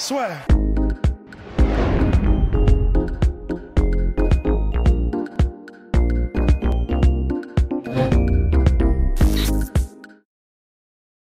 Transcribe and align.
Soit. 0.00 0.32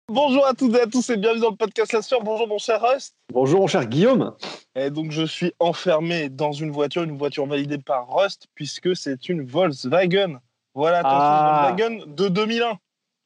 Bonjour 0.08 0.46
à 0.46 0.54
toutes 0.54 0.76
et 0.76 0.82
à 0.82 0.88
tous 0.88 1.10
et 1.10 1.18
bienvenue 1.18 1.42
dans 1.42 1.52
le 1.52 1.56
podcast 1.56 1.94
La 1.94 2.02
Sueur. 2.02 2.22
Bonjour 2.22 2.48
mon 2.48 2.58
cher 2.58 2.82
Rust. 2.82 3.16
Bonjour 3.32 3.62
mon 3.62 3.68
cher 3.68 3.86
Guillaume. 3.86 4.36
Et 4.76 4.90
donc 4.90 5.12
je 5.12 5.24
suis 5.26 5.54
enfermé 5.60 6.30
dans 6.30 6.52
une 6.52 6.72
voiture, 6.72 7.04
une 7.04 7.18
voiture 7.18 7.46
validée 7.46 7.78
par 7.78 8.14
Rust 8.14 8.48
puisque 8.56 8.96
c'est 8.96 9.30
une 9.30 9.44
Volkswagen. 9.46 10.40
Voilà, 10.74 11.00
attention, 11.00 11.18
Ah. 11.20 11.74
Volkswagen 11.78 12.06
de 12.14 12.28
2001. 12.28 12.78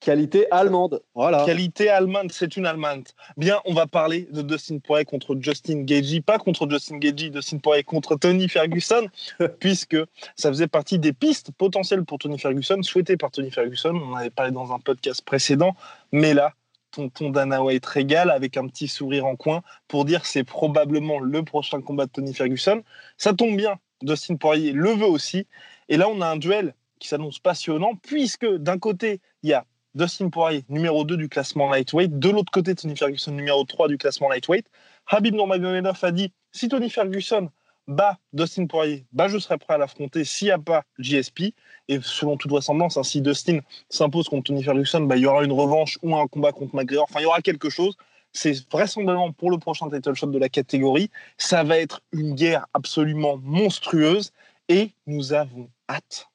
Qualité 0.06 0.46
allemande. 0.52 1.02
Voilà. 1.16 1.46
Qualité 1.48 1.90
allemande, 1.90 2.32
c'est 2.32 2.58
une 2.58 2.68
allemande. 2.68 3.08
Bien, 3.38 3.60
on 3.66 3.74
va 3.74 3.88
parler 3.88 4.28
de 4.32 4.44
Dustin 4.44 4.78
Poirier 4.78 5.04
contre 5.04 5.36
Justin 5.40 5.82
Gagey, 5.82 6.22
pas 6.22 6.38
contre 6.38 6.70
Justin 6.70 7.00
Gagey, 7.00 7.32
Dustin 7.32 7.58
Poirier 7.58 7.82
contre 7.82 8.16
Tony 8.16 8.48
Ferguson, 8.48 9.08
puisque 9.60 9.98
ça 10.36 10.50
faisait 10.50 10.68
partie 10.68 11.00
des 11.00 11.12
pistes 11.12 11.50
potentielles 11.58 12.06
pour 12.06 12.20
Tony 12.20 12.38
Ferguson, 12.38 12.84
souhaitées 12.84 13.18
par 13.18 13.32
Tony 13.32 13.50
Ferguson. 13.50 13.96
On 13.96 14.14
en 14.14 14.16
avait 14.18 14.30
parlé 14.30 14.52
dans 14.52 14.72
un 14.72 14.78
podcast 14.78 15.24
précédent, 15.26 15.76
mais 16.12 16.36
là, 16.36 16.54
tonton 16.92 17.32
Dana 17.32 17.64
White 17.64 17.88
régale 17.88 18.30
avec 18.30 18.58
un 18.58 18.68
petit 18.68 18.88
sourire 18.88 19.26
en 19.26 19.36
coin 19.36 19.64
pour 19.88 20.06
dire 20.06 20.28
c'est 20.28 20.44
probablement 20.44 21.18
le 21.18 21.42
prochain 21.42 21.82
combat 21.82 22.06
de 22.06 22.12
Tony 22.12 22.36
Ferguson. 22.36 22.84
Ça 23.18 23.34
tombe 23.34 23.58
bien, 23.58 23.80
Dustin 24.04 24.36
Poirier 24.36 24.72
le 24.72 24.92
veut 24.92 25.08
aussi. 25.08 25.48
Et 25.90 25.98
là, 25.98 26.08
on 26.10 26.22
a 26.22 26.28
un 26.28 26.38
duel 26.38 26.76
qui 27.00 27.08
s'annonce 27.08 27.40
passionnant, 27.40 27.96
puisque 28.04 28.46
d'un 28.46 28.78
côté, 28.78 29.20
il 29.42 29.50
y 29.50 29.54
a 29.54 29.66
Dustin 29.96 30.30
Poirier, 30.30 30.66
numéro 30.68 31.06
2 31.06 31.16
du 31.16 31.30
classement 31.30 31.70
lightweight. 31.70 32.20
De 32.20 32.30
l'autre 32.30 32.52
côté, 32.52 32.76
Tony 32.76 32.98
Ferguson, 32.98 33.32
numéro 33.32 33.64
3 33.64 33.88
du 33.88 33.98
classement 33.98 34.28
lightweight. 34.28 34.68
Habib 35.08 35.34
Nurmagomedov 35.34 35.98
a 36.02 36.12
dit 36.12 36.34
si 36.52 36.68
Tony 36.68 36.90
Ferguson 36.90 37.50
bat 37.88 38.18
Dustin 38.34 38.68
Poirier, 38.68 39.06
bah, 39.14 39.30
je 39.30 39.38
serai 39.38 39.58
prêt 39.58 39.76
à 39.76 39.78
l'affronter 39.78 40.26
s'il 40.26 40.48
n'y 40.48 40.52
a 40.52 40.60
pas 40.60 40.84
GSP. 41.00 41.54
Et 41.88 42.00
selon 42.02 42.36
toute 42.36 42.52
vraisemblance, 42.52 42.98
hein, 42.98 43.04
si 43.04 43.22
Dustin 43.22 43.60
s'impose 43.90 44.28
contre 44.28 44.48
Tony 44.48 44.64
Ferguson, 44.64 45.02
bah, 45.02 45.16
il 45.16 45.22
y 45.22 45.28
aura 45.28 45.46
une 45.46 45.54
revanche 45.54 45.98
ou 46.02 46.14
un 46.14 46.28
combat 46.28 46.52
contre 46.52 46.76
McGregor. 46.76 47.06
Enfin, 47.10 47.22
il 47.22 47.24
y 47.24 47.28
aura 47.28 47.42
quelque 47.42 47.70
chose. 47.70 47.96
C'est 48.34 48.70
vraisemblablement 48.70 49.32
pour 49.32 49.50
le 49.50 49.58
prochain 49.60 49.90
title 49.90 50.14
shot 50.14 50.28
de 50.28 50.40
la 50.40 50.50
catégorie. 50.50 51.10
Ça 51.38 51.64
va 51.64 51.78
être 51.78 52.02
une 52.12 52.36
guerre 52.36 52.66
absolument 52.74 53.38
monstrueuse 53.42 54.32
et 54.68 54.92
nous 55.08 55.32
avons 55.32 55.70
hâte. 55.90 56.28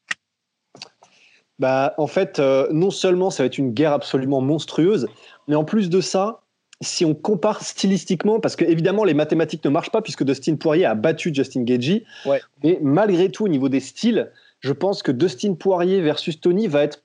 Bah, 1.61 1.95
en 1.99 2.07
fait, 2.09 2.39
euh, 2.41 2.67
non 2.73 2.91
seulement 2.91 3.31
ça 3.31 3.43
va 3.43 3.47
être 3.47 3.59
une 3.59 3.73
guerre 3.73 3.93
absolument 3.93 4.41
monstrueuse, 4.41 5.07
mais 5.47 5.55
en 5.55 5.65
plus 5.65 5.89
de 5.91 6.01
ça, 6.01 6.41
si 6.81 7.05
on 7.05 7.15
compare 7.15 7.63
stylistiquement, 7.63 8.41
parce 8.41 8.57
que 8.57 8.65
évidemment 8.65 9.05
les 9.05 9.13
mathématiques 9.15 9.63
ne 9.65 9.71
marchent 9.71 9.91
pas 9.91 10.01
puisque 10.01 10.25
Dustin 10.25 10.57
Poirier 10.57 10.87
a 10.87 10.95
battu 10.95 11.31
Justin 11.35 11.63
Gagey, 11.63 12.05
Ouais. 12.25 12.41
mais 12.65 12.79
malgré 12.81 13.31
tout 13.31 13.45
au 13.45 13.49
niveau 13.49 13.69
des 13.69 13.81
styles, 13.81 14.31
je 14.61 14.73
pense 14.73 15.03
que 15.03 15.13
Dustin 15.13 15.55
Poirier 15.55 16.01
versus 16.01 16.41
Tony 16.41 16.67
va 16.67 16.83
être 16.83 17.03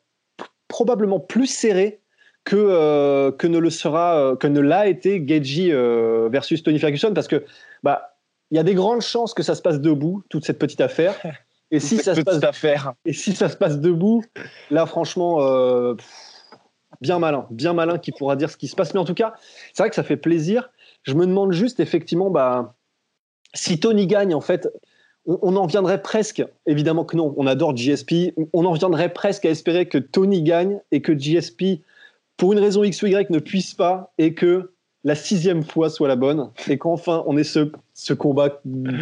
probablement 0.69 1.19
plus 1.19 1.47
serré 1.47 1.99
que, 2.45 2.55
euh, 2.55 3.31
que 3.31 3.47
ne 3.47 3.57
le 3.57 3.69
sera, 3.69 4.17
euh, 4.17 4.35
que 4.35 4.47
ne 4.47 4.61
l'a 4.61 4.87
été 4.87 5.19
Gagey 5.19 5.69
euh, 5.71 6.29
versus 6.31 6.63
Tony 6.63 6.79
Ferguson, 6.79 7.11
parce 7.13 7.27
que 7.27 7.43
bah 7.83 8.15
il 8.51 8.57
y 8.57 8.59
a 8.59 8.63
des 8.63 8.75
grandes 8.75 9.01
chances 9.01 9.33
que 9.33 9.43
ça 9.43 9.55
se 9.55 9.61
passe 9.61 9.81
debout 9.81 10.23
toute 10.29 10.45
cette 10.45 10.59
petite 10.59 10.79
affaire. 10.81 11.15
Et 11.71 11.79
si 11.79 11.97
ça 11.97 12.15
se 12.15 12.21
passe 12.21 12.43
affaire. 12.43 12.93
et 13.05 13.13
si 13.13 13.33
ça 13.33 13.49
se 13.49 13.57
passe 13.57 13.79
debout, 13.79 14.23
là, 14.69 14.85
franchement, 14.85 15.41
euh, 15.41 15.95
bien 17.01 17.19
malin, 17.19 17.47
bien 17.49 17.73
malin 17.73 17.97
qui 17.97 18.11
pourra 18.11 18.35
dire 18.35 18.49
ce 18.49 18.57
qui 18.57 18.67
se 18.67 18.75
passe. 18.75 18.93
Mais 18.93 18.99
en 18.99 19.05
tout 19.05 19.13
cas, 19.13 19.33
c'est 19.73 19.83
vrai 19.83 19.89
que 19.89 19.95
ça 19.95 20.03
fait 20.03 20.17
plaisir. 20.17 20.69
Je 21.03 21.13
me 21.13 21.25
demande 21.25 21.51
juste, 21.51 21.79
effectivement, 21.79 22.29
bah, 22.29 22.75
si 23.53 23.79
Tony 23.79 24.07
gagne, 24.07 24.33
en 24.33 24.41
fait, 24.41 24.69
on, 25.25 25.39
on 25.41 25.55
en 25.55 25.65
viendrait 25.65 26.01
presque, 26.01 26.43
évidemment 26.67 27.05
que 27.05 27.17
non, 27.17 27.33
on 27.37 27.47
adore 27.47 27.75
GSP, 27.75 28.33
on 28.53 28.65
en 28.65 28.73
viendrait 28.73 29.11
presque 29.11 29.45
à 29.45 29.49
espérer 29.49 29.87
que 29.87 29.97
Tony 29.97 30.43
gagne 30.43 30.79
et 30.91 31.01
que 31.01 31.13
GSP, 31.13 31.81
pour 32.37 32.53
une 32.53 32.59
raison 32.59 32.83
X 32.83 33.01
ou 33.01 33.07
Y, 33.07 33.29
ne 33.29 33.39
puisse 33.39 33.73
pas 33.73 34.13
et 34.17 34.33
que 34.33 34.71
la 35.05 35.15
sixième 35.15 35.63
fois 35.63 35.89
soit 35.89 36.07
la 36.07 36.15
bonne 36.15 36.49
et 36.67 36.77
qu'enfin 36.77 37.23
on 37.27 37.37
ait 37.37 37.43
ce, 37.43 37.71
ce 37.93 38.13
combat, 38.13 38.61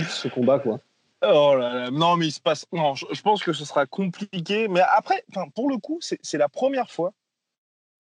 ce 0.09 0.27
combat 0.27 0.59
quoi. 0.59 0.79
Oh 1.25 1.55
là 1.55 1.73
là, 1.73 1.91
non, 1.91 2.17
mais 2.17 2.27
il 2.27 2.31
se 2.31 2.41
passe. 2.41 2.65
Non, 2.73 2.95
je, 2.95 3.05
je 3.11 3.21
pense 3.21 3.43
que 3.43 3.53
ce 3.53 3.63
sera 3.65 3.85
compliqué. 3.85 4.67
Mais 4.67 4.81
après, 4.81 5.23
pour 5.55 5.69
le 5.69 5.77
coup, 5.77 5.97
c'est 6.01 6.19
c'est 6.21 6.37
la 6.37 6.49
première 6.49 6.91
fois 6.91 7.13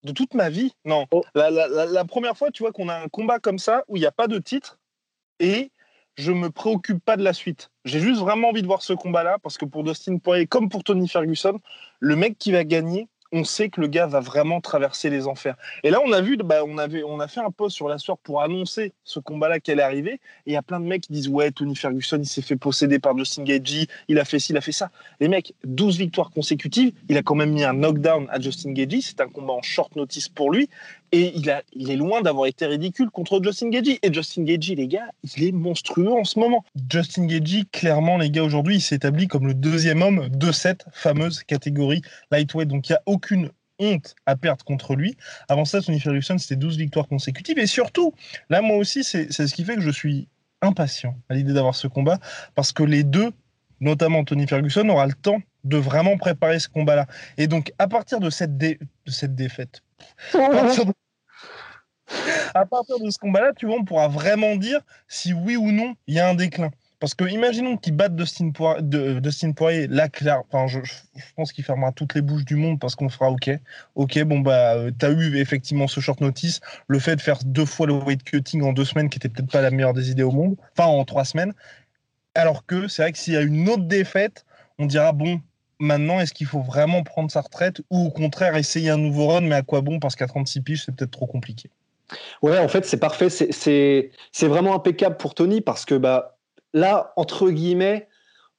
de 0.03 0.11
toute 0.11 0.33
ma 0.33 0.49
vie. 0.49 0.73
Non, 0.83 1.05
Oh. 1.11 1.23
la, 1.33 1.49
la- 1.49 1.67
la- 1.67 1.85
la 1.85 2.05
première 2.05 2.35
fois, 2.37 2.51
tu 2.51 2.63
vois, 2.63 2.73
qu'on 2.73 2.89
a 2.89 2.95
un 2.95 3.07
combat 3.07 3.39
comme 3.39 3.59
ça 3.59 3.83
où 3.87 3.95
il 3.95 4.01
n'y 4.01 4.05
a 4.05 4.11
pas 4.11 4.27
de 4.27 4.39
titre 4.39 4.77
et 5.39 5.71
je 6.17 6.31
me 6.31 6.49
préoccupe 6.51 7.03
pas 7.03 7.15
de 7.17 7.23
la 7.23 7.33
suite. 7.33 7.71
J'ai 7.85 7.99
juste 7.99 8.19
vraiment 8.19 8.49
envie 8.49 8.61
de 8.61 8.67
voir 8.67 8.81
ce 8.81 8.93
combat-là 8.93 9.37
parce 9.41 9.57
que 9.57 9.65
pour 9.65 9.83
Dustin 9.83 10.17
Poirier, 10.17 10.45
comme 10.45 10.67
pour 10.69 10.83
Tony 10.83 11.07
Ferguson, 11.07 11.59
le 11.99 12.15
mec 12.17 12.37
qui 12.37 12.51
va 12.51 12.65
gagner, 12.65 13.07
on 13.33 13.43
sait 13.43 13.69
que 13.69 13.81
le 13.81 13.87
gars 13.87 14.05
va 14.05 14.19
vraiment 14.19 14.61
traverser 14.61 15.09
les 15.09 15.27
enfers. 15.27 15.55
Et 15.83 15.89
là, 15.89 15.99
on 16.05 16.11
a 16.13 16.21
vu, 16.21 16.37
bah, 16.37 16.63
on, 16.65 16.77
avait, 16.77 17.03
on 17.03 17.19
a 17.19 17.27
fait 17.27 17.41
un 17.41 17.49
post 17.49 17.75
sur 17.75 17.89
la 17.89 17.97
soirée 17.97 18.19
pour 18.23 18.41
annoncer 18.41 18.93
ce 19.03 19.19
combat-là 19.19 19.59
qui 19.59 19.71
allait 19.71 19.83
arriver. 19.83 20.13
Et 20.45 20.51
il 20.51 20.53
y 20.53 20.57
a 20.57 20.61
plein 20.61 20.79
de 20.79 20.85
mecs 20.85 21.01
qui 21.01 21.13
disent 21.13 21.27
Ouais, 21.27 21.51
Tony 21.51 21.75
Ferguson, 21.75 22.19
il 22.19 22.27
s'est 22.27 22.43
fait 22.43 22.55
posséder 22.55 22.99
par 22.99 23.17
Justin 23.17 23.43
Gagey, 23.43 23.87
il 24.07 24.19
a 24.19 24.25
fait 24.25 24.39
ci, 24.39 24.51
il 24.51 24.57
a 24.57 24.61
fait 24.61 24.71
ça. 24.71 24.91
Les 25.19 25.27
mecs, 25.27 25.53
12 25.63 25.97
victoires 25.97 26.29
consécutives, 26.29 26.93
il 27.09 27.17
a 27.17 27.23
quand 27.23 27.35
même 27.35 27.51
mis 27.51 27.63
un 27.63 27.73
knockdown 27.73 28.27
à 28.29 28.39
Justin 28.39 28.71
Gagey. 28.71 29.01
C'est 29.01 29.19
un 29.19 29.27
combat 29.27 29.53
en 29.53 29.63
short 29.63 29.95
notice 29.95 30.29
pour 30.29 30.51
lui. 30.51 30.69
Et 31.15 31.31
il, 31.37 31.49
a, 31.51 31.61
il 31.73 31.91
est 31.91 31.95
loin 31.95 32.21
d'avoir 32.21 32.47
été 32.47 32.65
ridicule 32.65 33.11
contre 33.11 33.39
Justin 33.41 33.69
Gagey. 33.69 33.99
Et 34.01 34.11
Justin 34.11 34.43
Gagey, 34.43 34.73
les 34.73 34.87
gars, 34.87 35.09
il 35.37 35.43
est 35.43 35.51
monstrueux 35.51 36.11
en 36.11 36.23
ce 36.23 36.39
moment. 36.39 36.65
Justin 36.91 37.27
Gagey, 37.27 37.65
clairement, 37.71 38.17
les 38.17 38.31
gars, 38.31 38.41
aujourd'hui, 38.43 38.77
il 38.77 38.81
s'établit 38.81 39.27
comme 39.27 39.45
le 39.45 39.53
deuxième 39.53 40.01
homme 40.01 40.27
de 40.29 40.51
cette 40.51 40.85
fameuse 40.91 41.43
catégorie 41.43 42.01
lightweight. 42.31 42.67
Donc, 42.67 42.89
il 42.89 42.93
n'y 42.93 42.95
a 42.95 43.01
aucune 43.05 43.51
honte 43.77 44.15
à 44.25 44.35
perdre 44.35 44.65
contre 44.65 44.95
lui. 44.95 45.15
Avant 45.49 45.65
ça, 45.65 45.81
Tony 45.81 45.99
Ferguson, 45.99 46.37
c'était 46.39 46.55
12 46.55 46.77
victoires 46.77 47.07
consécutives. 47.07 47.59
Et 47.59 47.67
surtout, 47.67 48.13
là, 48.49 48.61
moi 48.63 48.77
aussi, 48.77 49.03
c'est 49.03 49.31
ce 49.31 49.53
qui 49.53 49.63
fait 49.63 49.75
que 49.75 49.81
je 49.81 49.91
suis 49.91 50.27
impatient 50.63 51.15
à 51.29 51.35
l'idée 51.35 51.53
d'avoir 51.53 51.75
ce 51.75 51.87
combat. 51.87 52.17
Parce 52.55 52.71
que 52.71 52.81
les 52.81 53.03
deux, 53.03 53.31
notamment 53.79 54.23
Tony 54.23 54.47
Ferguson, 54.47 54.89
aura 54.89 55.05
le 55.05 55.13
temps 55.13 55.41
de 55.63 55.77
vraiment 55.77 56.17
préparer 56.17 56.57
ce 56.57 56.69
combat-là. 56.69 57.05
Et 57.37 57.45
donc, 57.45 57.71
à 57.77 57.87
partir 57.87 58.19
de 58.19 58.31
cette, 58.31 58.57
dé- 58.57 58.79
de 59.05 59.11
cette 59.11 59.35
défaite, 59.35 59.81
à 62.53 62.65
partir 62.65 62.99
de 62.99 63.09
ce 63.09 63.17
combat-là, 63.17 63.53
tu 63.55 63.65
vois, 63.65 63.77
on 63.79 63.85
pourra 63.85 64.07
vraiment 64.07 64.55
dire 64.55 64.81
si 65.07 65.33
oui 65.33 65.55
ou 65.55 65.71
non 65.71 65.95
il 66.07 66.15
y 66.15 66.19
a 66.19 66.29
un 66.29 66.35
déclin. 66.35 66.71
Parce 67.03 67.15
que 67.15 67.25
imaginons 67.25 67.75
qu'il 67.75 67.97
batte 67.97 68.15
Dustin 68.15 68.51
Poirier, 68.51 68.81
de, 68.81 69.19
Dustin 69.19 69.51
là, 69.89 70.41
enfin, 70.47 70.67
je, 70.67 70.79
je 70.85 71.25
pense 71.35 71.51
qu'il 71.51 71.65
fermera 71.65 71.91
toutes 71.91 72.15
les 72.15 72.21
bouches 72.21 72.45
du 72.45 72.55
monde 72.55 72.79
parce 72.79 72.95
qu'on 72.95 73.09
fera 73.09 73.29
OK. 73.29 73.49
OK, 73.95 74.23
bon, 74.23 74.39
bah, 74.39 74.75
euh, 74.75 74.89
t'as 74.97 75.11
eu 75.11 75.35
effectivement 75.35 75.87
ce 75.87 75.99
short 75.99 76.21
notice, 76.21 76.61
le 76.87 76.99
fait 76.99 77.17
de 77.17 77.21
faire 77.21 77.39
deux 77.43 77.65
fois 77.65 77.87
le 77.87 77.93
weight 77.93 78.23
cutting 78.23 78.63
en 78.63 78.71
deux 78.71 78.85
semaines 78.85 79.09
qui 79.09 79.17
était 79.17 79.27
peut-être 79.27 79.51
pas 79.51 79.59
la 79.59 79.69
meilleure 79.69 79.91
des 79.91 80.11
idées 80.11 80.23
au 80.23 80.31
monde, 80.31 80.55
enfin 80.77 80.87
en 80.87 81.03
trois 81.03 81.25
semaines. 81.25 81.53
Alors 82.35 82.65
que 82.65 82.87
c'est 82.87 83.01
vrai 83.01 83.11
que 83.11 83.17
s'il 83.17 83.33
y 83.33 83.37
a 83.37 83.41
une 83.41 83.67
autre 83.67 83.83
défaite, 83.83 84.45
on 84.79 84.85
dira 84.85 85.11
bon, 85.11 85.41
maintenant 85.79 86.21
est-ce 86.21 86.33
qu'il 86.33 86.47
faut 86.47 86.61
vraiment 86.61 87.03
prendre 87.03 87.29
sa 87.29 87.41
retraite 87.41 87.81
ou 87.89 88.05
au 88.05 88.11
contraire 88.11 88.55
essayer 88.55 88.89
un 88.89 88.97
nouveau 88.97 89.27
run, 89.27 89.41
mais 89.41 89.55
à 89.55 89.61
quoi 89.61 89.81
bon 89.81 89.99
Parce 89.99 90.15
qu'à 90.15 90.27
36 90.27 90.61
piges, 90.61 90.85
c'est 90.85 90.95
peut-être 90.95 91.11
trop 91.11 91.27
compliqué. 91.27 91.69
Ouais, 92.41 92.57
en 92.59 92.67
fait, 92.67 92.85
c'est 92.85 92.99
parfait. 92.99 93.29
C'est- 93.29 94.11
vraiment 94.41 94.75
impeccable 94.75 95.17
pour 95.17 95.33
Tony 95.35 95.61
parce 95.61 95.85
que 95.85 95.95
bah, 95.95 96.37
là, 96.73 97.13
entre 97.15 97.49
guillemets, 97.49 98.07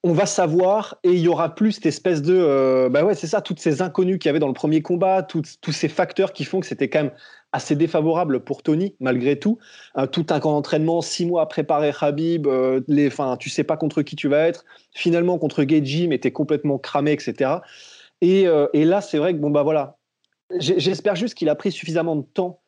on 0.02 0.12
va 0.12 0.26
savoir 0.26 0.98
et 1.02 1.12
il 1.12 1.20
y 1.20 1.28
aura 1.28 1.54
plus 1.54 1.72
cette 1.72 1.86
espèce 1.86 2.22
de. 2.22 2.34
euh, 2.36 2.88
bah 2.90 3.04
ouais, 3.04 3.14
c'est 3.14 3.26
ça, 3.26 3.40
toutes 3.40 3.58
ces 3.60 3.80
inconnues 3.82 4.18
qu'il 4.18 4.28
y 4.28 4.30
avait 4.30 4.38
dans 4.38 4.48
le 4.48 4.52
premier 4.54 4.82
combat, 4.82 5.22
tous 5.22 5.72
ces 5.72 5.88
facteurs 5.88 6.32
qui 6.34 6.44
font 6.44 6.60
que 6.60 6.66
c'était 6.66 6.88
quand 6.90 7.04
même 7.04 7.12
assez 7.52 7.76
défavorable 7.76 8.40
pour 8.44 8.62
Tony, 8.62 8.96
malgré 9.00 9.38
tout. 9.38 9.58
Euh, 9.96 10.06
tout 10.06 10.26
un 10.30 10.40
camp 10.40 10.52
d'entraînement, 10.52 11.00
six 11.00 11.24
mois 11.24 11.42
à 11.42 11.46
préparer 11.46 11.92
Habib, 12.00 12.46
euh, 12.46 12.80
les, 12.88 13.08
fin, 13.10 13.36
tu 13.36 13.48
sais 13.48 13.64
pas 13.64 13.76
contre 13.76 14.02
qui 14.02 14.16
tu 14.16 14.28
vas 14.28 14.46
être. 14.48 14.64
Finalement, 14.92 15.38
contre 15.38 15.62
Gagey, 15.64 16.06
mais 16.08 16.18
t'es 16.18 16.32
complètement 16.32 16.78
cramé, 16.78 17.12
etc. 17.12 17.62
Et, 18.20 18.46
euh, 18.46 18.66
et 18.74 18.84
là, 18.84 19.00
c'est 19.00 19.18
vrai 19.18 19.32
que, 19.34 19.38
bon, 19.38 19.50
bah 19.50 19.62
voilà. 19.62 19.96
J'espère 20.58 21.16
juste 21.16 21.34
qu'il 21.34 21.48
a 21.48 21.54
pris 21.54 21.72
suffisamment 21.72 22.16
de 22.16 22.22
temps 22.22 22.60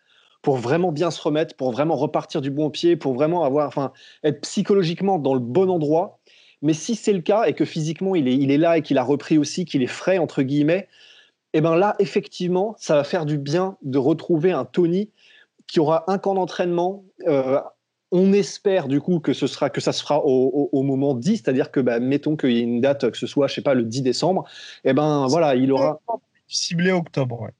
pour 0.46 0.58
vraiment 0.58 0.93
bien 0.93 1.10
se 1.10 1.20
remettre, 1.20 1.56
pour 1.56 1.72
vraiment 1.72 1.96
repartir 1.96 2.40
du 2.40 2.52
bon 2.52 2.70
pied, 2.70 2.94
pour 2.94 3.14
vraiment 3.14 3.43
avoir, 3.43 3.66
enfin, 3.66 3.93
être 4.22 4.43
psychologiquement 4.43 5.19
dans 5.19 5.34
le 5.34 5.40
bon 5.40 5.69
endroit. 5.69 6.20
Mais 6.62 6.72
si 6.72 6.94
c'est 6.94 7.12
le 7.12 7.20
cas 7.20 7.46
et 7.46 7.52
que 7.52 7.64
physiquement 7.64 8.14
il 8.14 8.28
est, 8.28 8.56
là 8.56 8.78
et 8.78 8.82
qu'il 8.82 8.96
a 8.96 9.02
repris 9.02 9.38
aussi, 9.38 9.64
qu'il 9.64 9.82
est 9.82 9.88
frais 9.88 10.19
entre 10.19 10.43
guillemets, 10.43 10.87
et 11.52 11.58
eh 11.58 11.60
ben 11.60 11.75
là 11.75 11.96
effectivement, 11.98 12.76
ça 12.78 12.94
va 12.94 13.02
faire 13.02 13.26
du 13.26 13.38
bien 13.38 13.76
de 13.82 13.98
retrouver 13.98 14.52
un 14.52 14.64
Tony 14.64 15.10
qui 15.66 15.81
aura 15.81 16.04
un 16.06 16.16
camp 16.16 16.34
d'entraînement. 16.34 17.04
Euh, 17.26 17.60
on 18.12 18.32
espère 18.32 18.87
du 18.87 19.00
coup 19.00 19.19
que 19.19 19.32
ce 19.32 19.49
sera 19.49 19.69
que 19.69 19.81
ça 19.81 19.90
se 19.90 20.00
fera 20.00 20.25
au, 20.25 20.82
moment 20.84 21.14
10, 21.14 21.38
c'est-à-dire 21.38 21.72
que 21.72 21.81
bah, 21.81 21.99
mettons 21.99 22.37
qu'il 22.37 22.52
y 22.52 22.58
ait 22.58 22.62
une 22.62 22.81
date, 22.81 23.10
que 23.10 23.19
ce 23.19 23.26
soit, 23.26 23.49
je 23.49 23.54
sais 23.54 23.62
pas, 23.62 23.75
le 23.75 23.82
10 23.82 24.02
décembre, 24.02 24.44
et 24.84 24.90
eh 24.90 24.92
ben 24.92 25.26
voilà, 25.26 25.56
il 25.56 25.72
aura 25.72 25.99
ciblé 26.46 26.92
octobre. 26.92 27.40
Ouais. 27.40 27.50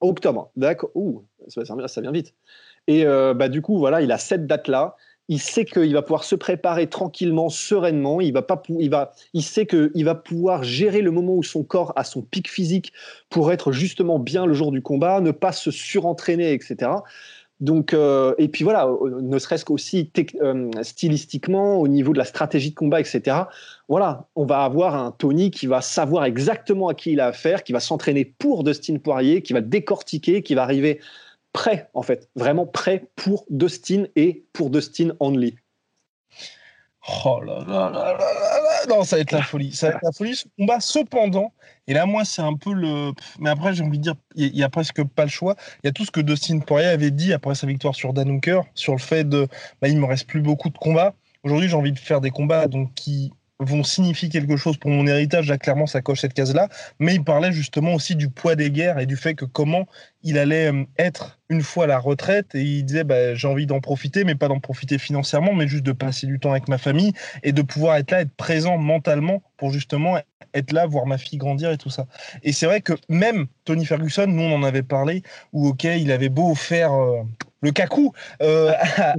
Octobre, 0.00 0.50
d'accord. 0.56 0.90
Ouh, 0.94 1.24
ça, 1.48 2.00
vient 2.00 2.12
vite. 2.12 2.34
Et 2.86 3.06
euh, 3.06 3.34
bah, 3.34 3.48
du 3.48 3.62
coup, 3.62 3.78
voilà, 3.78 4.00
il 4.00 4.12
a 4.12 4.18
cette 4.18 4.46
date-là. 4.46 4.96
Il 5.28 5.38
sait 5.38 5.64
qu'il 5.64 5.92
va 5.92 6.02
pouvoir 6.02 6.24
se 6.24 6.34
préparer 6.34 6.88
tranquillement, 6.88 7.50
sereinement. 7.50 8.20
Il 8.20 8.32
va 8.32 8.42
pas, 8.42 8.60
il 8.68 8.90
va, 8.90 9.12
il 9.32 9.44
sait 9.44 9.64
qu'il 9.64 10.04
va 10.04 10.16
pouvoir 10.16 10.64
gérer 10.64 11.02
le 11.02 11.12
moment 11.12 11.34
où 11.34 11.44
son 11.44 11.62
corps 11.62 11.92
a 11.94 12.02
son 12.02 12.22
pic 12.22 12.50
physique 12.50 12.92
pour 13.28 13.52
être 13.52 13.70
justement 13.70 14.18
bien 14.18 14.44
le 14.44 14.54
jour 14.54 14.72
du 14.72 14.82
combat, 14.82 15.20
ne 15.20 15.30
pas 15.30 15.52
se 15.52 15.70
surentraîner, 15.70 16.52
etc. 16.52 16.90
Donc, 17.60 17.92
euh, 17.92 18.34
et 18.38 18.48
puis 18.48 18.64
voilà, 18.64 18.88
ne 19.20 19.38
serait-ce 19.38 19.66
qu'aussi 19.66 20.10
euh, 20.40 20.70
stylistiquement, 20.82 21.78
au 21.78 21.88
niveau 21.88 22.12
de 22.14 22.18
la 22.18 22.24
stratégie 22.24 22.70
de 22.70 22.74
combat, 22.74 23.00
etc. 23.00 23.36
Voilà, 23.88 24.28
on 24.34 24.46
va 24.46 24.64
avoir 24.64 24.94
un 24.94 25.10
Tony 25.10 25.50
qui 25.50 25.66
va 25.66 25.82
savoir 25.82 26.24
exactement 26.24 26.88
à 26.88 26.94
qui 26.94 27.12
il 27.12 27.20
a 27.20 27.26
affaire, 27.26 27.62
qui 27.62 27.72
va 27.72 27.80
s'entraîner 27.80 28.24
pour 28.24 28.64
Dustin 28.64 28.96
Poirier, 28.96 29.42
qui 29.42 29.52
va 29.52 29.60
décortiquer, 29.60 30.42
qui 30.42 30.54
va 30.54 30.62
arriver 30.62 31.00
prêt, 31.52 31.90
en 31.92 32.02
fait, 32.02 32.30
vraiment 32.34 32.66
prêt 32.66 33.10
pour 33.14 33.44
Dustin 33.50 34.04
et 34.16 34.44
pour 34.54 34.70
Dustin 34.70 35.10
only. 35.20 35.56
Oh 37.24 37.40
là 37.40 37.60
là 37.66 37.90
là 37.90 38.12
là 38.12 38.14
là 38.18 38.86
Non, 38.88 39.04
ça 39.04 39.16
va 39.16 39.22
être 39.22 39.32
la 39.32 39.42
folie. 39.42 39.72
Ça 39.72 39.88
va 39.88 39.94
être 39.94 40.02
la 40.02 40.12
folie 40.12 40.36
ce 40.36 40.46
combat. 40.58 40.80
Cependant, 40.80 41.52
et 41.86 41.94
là, 41.94 42.06
moi, 42.06 42.24
c'est 42.24 42.42
un 42.42 42.54
peu 42.54 42.72
le. 42.72 43.12
Mais 43.38 43.50
après, 43.50 43.74
j'ai 43.74 43.82
envie 43.82 43.98
de 43.98 44.02
dire, 44.02 44.14
il 44.36 44.52
n'y 44.52 44.62
a, 44.62 44.68
presque 44.68 45.02
pas 45.04 45.24
le 45.24 45.30
choix. 45.30 45.56
Il 45.82 45.86
y 45.86 45.90
a 45.90 45.92
tout 45.92 46.04
ce 46.04 46.10
que 46.10 46.20
Dustin 46.20 46.60
Poirier 46.60 46.88
avait 46.88 47.10
dit 47.10 47.32
après 47.32 47.54
sa 47.54 47.66
victoire 47.66 47.94
sur 47.94 48.12
Dan 48.12 48.30
Hooker, 48.30 48.62
sur 48.74 48.92
le 48.92 48.98
fait 48.98 49.28
de. 49.28 49.48
Bah, 49.80 49.88
il 49.88 49.98
me 49.98 50.06
reste 50.06 50.28
plus 50.28 50.42
beaucoup 50.42 50.68
de 50.68 50.78
combats. 50.78 51.14
Aujourd'hui, 51.42 51.68
j'ai 51.68 51.76
envie 51.76 51.92
de 51.92 51.98
faire 51.98 52.20
des 52.20 52.30
combats 52.30 52.68
donc, 52.68 52.92
qui 52.94 53.32
vont 53.60 53.84
signifier 53.84 54.28
quelque 54.28 54.56
chose 54.56 54.76
pour 54.76 54.90
mon 54.90 55.06
héritage. 55.06 55.48
Là, 55.48 55.58
clairement, 55.58 55.86
ça 55.86 56.00
coche 56.00 56.20
cette 56.20 56.34
case-là. 56.34 56.68
Mais 56.98 57.14
il 57.14 57.22
parlait 57.22 57.52
justement 57.52 57.94
aussi 57.94 58.16
du 58.16 58.28
poids 58.28 58.56
des 58.56 58.70
guerres 58.70 58.98
et 58.98 59.06
du 59.06 59.16
fait 59.16 59.34
que 59.34 59.44
comment 59.44 59.86
il 60.22 60.38
allait 60.38 60.72
euh, 60.72 60.84
être 60.98 61.38
une 61.48 61.62
fois 61.62 61.84
à 61.84 61.86
la 61.86 61.98
retraite. 61.98 62.54
Et 62.54 62.62
il 62.62 62.84
disait, 62.84 63.04
bah, 63.04 63.34
j'ai 63.34 63.48
envie 63.48 63.66
d'en 63.66 63.80
profiter, 63.80 64.24
mais 64.24 64.34
pas 64.34 64.48
d'en 64.48 64.60
profiter 64.60 64.98
financièrement, 64.98 65.52
mais 65.54 65.68
juste 65.68 65.84
de 65.84 65.92
passer 65.92 66.26
du 66.26 66.40
temps 66.40 66.52
avec 66.52 66.68
ma 66.68 66.78
famille 66.78 67.12
et 67.42 67.52
de 67.52 67.62
pouvoir 67.62 67.96
être 67.96 68.10
là, 68.10 68.22
être 68.22 68.34
présent 68.34 68.78
mentalement 68.78 69.42
pour 69.56 69.70
justement 69.72 70.18
être 70.54 70.72
là, 70.72 70.86
voir 70.86 71.06
ma 71.06 71.18
fille 71.18 71.38
grandir 71.38 71.70
et 71.70 71.78
tout 71.78 71.90
ça. 71.90 72.06
Et 72.42 72.52
c'est 72.52 72.66
vrai 72.66 72.80
que 72.80 72.94
même 73.08 73.46
Tony 73.64 73.84
Ferguson, 73.84 74.26
nous, 74.26 74.42
on 74.42 74.54
en 74.54 74.62
avait 74.62 74.82
parlé, 74.82 75.22
où, 75.52 75.68
OK, 75.68 75.84
il 75.84 76.10
avait 76.10 76.28
beau 76.28 76.54
faire... 76.54 76.92
Euh, 76.92 77.22
le 77.60 77.72
cacou 77.72 78.12
euh, 78.42 78.72
à, 78.96 79.14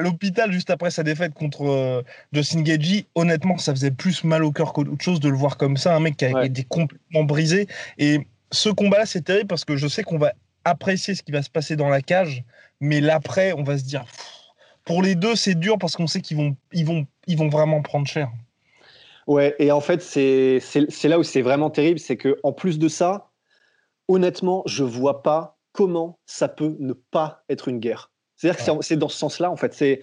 l'hôpital 0.00 0.52
juste 0.52 0.70
après 0.70 0.90
sa 0.90 1.02
défaite 1.02 1.34
contre 1.34 1.66
euh, 1.66 2.02
Justin 2.32 2.62
Gagey. 2.62 3.06
Honnêtement, 3.14 3.58
ça 3.58 3.72
faisait 3.74 3.90
plus 3.90 4.24
mal 4.24 4.44
au 4.44 4.52
cœur 4.52 4.72
qu'autre 4.72 4.90
chose 5.00 5.20
de 5.20 5.28
le 5.28 5.36
voir 5.36 5.56
comme 5.56 5.76
ça, 5.76 5.94
un 5.94 6.00
mec 6.00 6.16
qui 6.16 6.24
a 6.24 6.44
été 6.44 6.64
complètement 6.64 7.24
brisé. 7.24 7.66
Et 7.98 8.26
ce 8.50 8.68
combat-là, 8.68 9.06
c'est 9.06 9.22
terrible 9.22 9.48
parce 9.48 9.64
que 9.64 9.76
je 9.76 9.86
sais 9.86 10.02
qu'on 10.02 10.18
va 10.18 10.32
apprécier 10.64 11.14
ce 11.14 11.22
qui 11.22 11.32
va 11.32 11.42
se 11.42 11.50
passer 11.50 11.76
dans 11.76 11.88
la 11.88 12.00
cage, 12.00 12.42
mais 12.80 13.00
l'après, 13.00 13.52
on 13.52 13.62
va 13.62 13.76
se 13.78 13.84
dire. 13.84 14.04
pour 14.84 15.02
les 15.02 15.14
deux, 15.14 15.36
c'est 15.36 15.54
dur 15.54 15.78
parce 15.78 15.96
qu'on 15.96 16.06
sait 16.06 16.20
qu'ils 16.20 16.36
vont, 16.36 16.56
ils 16.72 16.86
vont, 16.86 17.06
ils 17.26 17.36
vont 17.36 17.48
vraiment 17.48 17.82
prendre 17.82 18.06
cher. 18.06 18.30
Ouais, 19.26 19.54
et 19.58 19.72
en 19.72 19.80
fait, 19.80 20.02
c'est 20.02 20.60
là 21.04 21.18
où 21.18 21.22
c'est 21.22 21.42
vraiment 21.42 21.70
terrible, 21.70 21.98
c'est 21.98 22.16
que 22.16 22.38
en 22.42 22.52
plus 22.52 22.78
de 22.78 22.88
ça, 22.88 23.30
honnêtement, 24.08 24.62
je 24.66 24.84
vois 24.84 25.22
pas 25.22 25.53
comment 25.74 26.20
ça 26.24 26.48
peut 26.48 26.76
ne 26.78 26.94
pas 26.94 27.44
être 27.50 27.68
une 27.68 27.80
guerre. 27.80 28.10
C'est-à-dire 28.36 28.64
que 28.64 28.82
c'est 28.82 28.96
dans 28.96 29.08
ce 29.10 29.18
sens-là, 29.18 29.50
en 29.50 29.56
fait. 29.56 29.74
C'est 29.74 30.00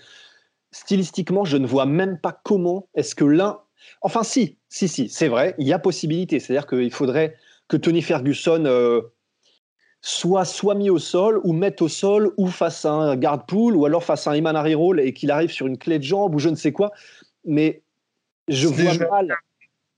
stylistiquement, 0.71 1.45
je 1.45 1.57
ne 1.57 1.65
vois 1.65 1.85
même 1.85 2.19
pas 2.19 2.39
comment 2.43 2.87
est-ce 2.93 3.15
que 3.15 3.25
l'un. 3.25 3.59
Enfin, 4.01 4.23
si, 4.23 4.57
si, 4.69 4.87
si, 4.87 5.09
c'est 5.09 5.27
vrai, 5.27 5.55
il 5.57 5.67
y 5.67 5.73
a 5.73 5.79
possibilité. 5.79 6.39
C'est-à-dire 6.39 6.67
qu'il 6.67 6.91
faudrait 6.91 7.35
que 7.67 7.77
Tony 7.77 8.01
Ferguson 8.01 8.65
euh, 8.65 9.01
soit, 10.01 10.45
soit 10.45 10.75
mis 10.75 10.89
au 10.89 10.99
sol, 10.99 11.41
ou 11.43 11.53
mette 11.53 11.81
au 11.81 11.87
sol, 11.87 12.33
ou 12.37 12.47
fasse 12.47 12.85
un 12.85 13.15
guard 13.15 13.45
pool, 13.45 13.75
ou 13.75 13.85
alors 13.85 14.03
fasse 14.03 14.27
un 14.27 14.35
Iman 14.35 14.57
roll 14.75 14.99
et 14.99 15.13
qu'il 15.13 15.31
arrive 15.31 15.51
sur 15.51 15.67
une 15.67 15.77
clé 15.77 15.99
de 15.99 16.03
jambe, 16.03 16.35
ou 16.35 16.39
je 16.39 16.49
ne 16.49 16.55
sais 16.55 16.73
quoi. 16.73 16.91
Mais 17.45 17.81
je 18.47 18.67
vois 18.67 18.93
mal. 19.09 19.35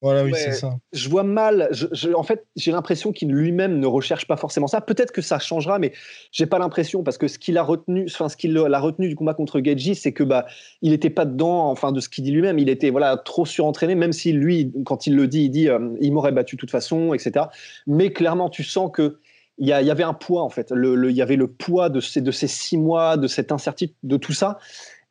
Voilà, 0.03 0.25
oui, 0.25 0.33
c'est 0.35 0.51
ça. 0.51 0.75
Je 0.91 1.07
vois 1.07 1.23
mal. 1.23 1.69
en 2.13 2.23
fait, 2.23 2.45
j'ai 2.57 2.73
l'impression 2.73 3.13
qu'il 3.13 3.29
lui-même 3.29 3.79
ne 3.79 3.87
recherche 3.87 4.27
pas 4.27 4.35
forcément 4.35 4.67
ça. 4.67 4.81
Peut-être 4.81 5.13
que 5.13 5.21
ça 5.21 5.39
changera, 5.39 5.79
mais 5.79 5.93
j'ai 6.33 6.45
pas 6.45 6.59
l'impression 6.59 7.03
parce 7.03 7.17
que 7.17 7.29
ce 7.29 7.39
qu'il 7.39 7.57
a 7.57 7.63
retenu, 7.63 8.05
enfin 8.09 8.27
ce 8.27 8.35
qu'il 8.35 8.57
a 8.57 8.79
retenu 8.81 9.07
du 9.07 9.15
combat 9.15 9.33
contre 9.33 9.61
Geji, 9.63 9.95
c'est 9.95 10.11
que 10.11 10.25
bah 10.25 10.45
il 10.81 10.91
n'était 10.91 11.09
pas 11.09 11.23
dedans. 11.23 11.71
Enfin, 11.71 11.93
de 11.93 12.01
ce 12.01 12.09
qu'il 12.09 12.25
dit 12.25 12.31
lui-même, 12.31 12.59
il 12.59 12.67
était 12.67 12.89
voilà 12.89 13.15
trop 13.15 13.45
surentraîné. 13.45 13.95
Même 13.95 14.11
si 14.11 14.33
lui, 14.33 14.73
quand 14.85 15.07
il 15.07 15.15
le 15.15 15.25
dit, 15.25 15.45
il 15.45 15.49
dit 15.51 15.69
euh, 15.69 15.95
il 16.01 16.11
m'aurait 16.11 16.33
battu 16.33 16.57
de 16.57 16.59
toute 16.59 16.71
façon, 16.71 17.13
etc. 17.13 17.45
Mais 17.87 18.11
clairement, 18.11 18.49
tu 18.49 18.65
sens 18.65 18.91
que 18.93 19.19
il 19.57 19.67
y, 19.67 19.71
avait 19.71 20.03
un 20.03 20.15
poids 20.15 20.41
en 20.41 20.49
fait. 20.49 20.71
Le, 20.71 21.11
il 21.11 21.15
y 21.15 21.21
avait 21.21 21.37
le 21.37 21.47
poids 21.47 21.87
de 21.87 22.01
ces 22.01 22.19
de 22.19 22.31
ces 22.31 22.47
six 22.47 22.77
mois, 22.77 23.15
de 23.15 23.27
cette 23.27 23.53
incertitude, 23.53 23.95
de 24.03 24.17
tout 24.17 24.33
ça, 24.33 24.57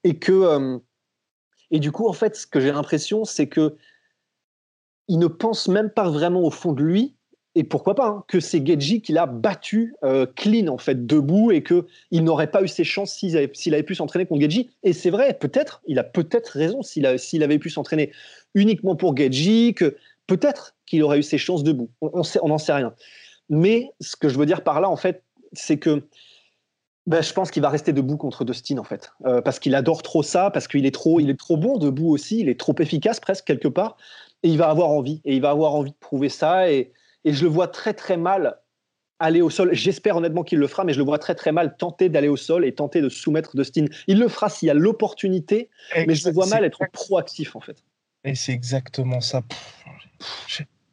et 0.05 0.19
que 0.19 0.33
euh, 0.33 0.79
et 1.71 1.81
du 1.81 1.91
coup, 1.91 2.07
en 2.07 2.13
fait, 2.13 2.37
ce 2.37 2.47
que 2.47 2.61
j'ai 2.61 2.71
l'impression, 2.71 3.25
c'est 3.25 3.47
que 3.47 3.77
il 5.13 5.19
ne 5.19 5.27
pense 5.27 5.69
même 5.69 5.91
pas 5.91 6.09
vraiment 6.09 6.41
au 6.41 6.51
fond 6.51 6.73
de 6.73 6.83
lui, 6.83 7.15
et 7.55 7.65
pourquoi 7.65 7.95
pas, 7.95 8.07
hein, 8.07 8.25
que 8.29 8.41
c'est 8.41 8.67
Geji 8.67 9.03
qui 9.03 9.13
l'a 9.13 9.27
battu 9.27 9.95
euh, 10.05 10.25
clean, 10.25 10.69
en 10.69 10.79
fait, 10.79 11.07
debout, 11.07 11.53
et 11.53 11.63
qu'il 11.63 12.25
n'aurait 12.25 12.51
pas 12.51 12.63
eu 12.63 12.69
ses 12.69 12.83
chances 12.83 13.13
s'il 13.13 13.37
avait, 13.37 13.83
pu 13.83 13.95
s'entraîner 13.95 14.25
contre 14.25 14.41
Geji. 14.41 14.71
Et 14.83 14.95
c'est 14.95 15.11
vrai, 15.11 15.35
peut-être, 15.35 15.83
il 15.87 15.99
a 15.99 16.03
peut-être 16.03 16.49
raison, 16.49 16.81
s'il 16.81 17.05
avait 17.05 17.59
pu 17.59 17.69
s'entraîner 17.69 18.11
uniquement 18.55 18.97
pour 18.97 19.15
Geji, 19.15 19.75
que 19.75 19.99
peut-être 20.27 20.77
qu'il 20.87 21.03
aurait 21.03 21.19
eu 21.19 21.23
ses 21.23 21.37
chances 21.37 21.63
debout. 21.63 21.91
On 22.01 22.49
n'en 22.49 22.57
sait 22.57 22.73
rien. 22.73 22.95
Mais 23.51 23.93
ce 24.01 24.17
que 24.17 24.31
je 24.31 24.39
veux 24.39 24.47
dire 24.47 24.65
par 24.65 24.81
là, 24.81 24.89
en 24.89 24.97
fait, 24.97 25.23
c'est 25.53 25.77
que 25.77 26.05
ben, 27.07 27.21
je 27.21 27.35
pense 27.35 27.51
qu'il 27.51 27.61
va 27.61 27.69
rester 27.69 27.93
debout 27.93 28.17
contre 28.17 28.45
Dustin 28.45 28.79
en 28.79 28.85
fait, 28.85 29.11
euh, 29.27 29.43
parce 29.43 29.59
qu'il 29.59 29.75
adore 29.75 30.03
trop 30.03 30.23
ça, 30.23 30.51
parce 30.51 30.69
qu'il 30.69 30.87
est 30.87 30.95
trop, 30.95 31.19
il 31.19 31.31
est 31.31 31.39
trop 31.39 31.57
bon 31.57 31.77
debout 31.77 32.09
aussi, 32.09 32.39
il 32.39 32.49
est 32.49 32.59
trop 32.59 32.75
efficace 32.79 33.19
presque 33.19 33.45
quelque 33.45 33.69
part, 33.69 33.97
et 34.43 34.49
il 34.49 34.59
va 34.59 34.69
avoir 34.69 34.91
envie, 34.91 35.21
et 35.25 35.35
il 35.35 35.43
va 35.43 35.51
avoir 35.51 35.75
envie 35.75 35.93
de 35.93 35.97
prouver 35.97 36.29
ça, 36.29 36.71
et, 36.71 36.93
et 37.25 37.33
je 37.33 37.45
le 37.45 37.51
vois 37.51 37.69
très 37.69 37.95
très 37.95 38.17
mal 38.17 38.59
aller 39.23 39.41
au 39.41 39.51
sol. 39.51 39.71
J'espère 39.73 40.17
honnêtement 40.17 40.43
qu'il 40.43 40.59
le 40.59 40.67
fera, 40.67 40.85
mais 40.85 40.93
je 40.93 40.99
le 40.99 41.05
vois 41.05 41.19
très 41.19 41.35
très 41.35 41.53
mal 41.53 41.77
tenter 41.77 42.09
d'aller 42.09 42.29
au 42.29 42.37
sol 42.37 42.65
et 42.65 42.75
tenter 42.75 43.01
de 43.01 43.09
soumettre 43.09 43.57
Dustin. 43.57 43.85
Il 44.09 44.19
le 44.19 44.29
fera 44.29 44.49
s'il 44.49 44.67
y 44.67 44.71
a 44.71 44.75
l'opportunité, 44.75 45.71
mais 45.95 46.15
je 46.15 46.27
le 46.27 46.35
vois 46.35 46.47
mal 46.47 46.65
être 46.65 46.81
proactif 46.93 47.55
en 47.55 47.61
fait. 47.61 47.85
Et 48.25 48.35
c'est 48.35 48.53
exactement 48.53 49.21
ça. 49.21 49.43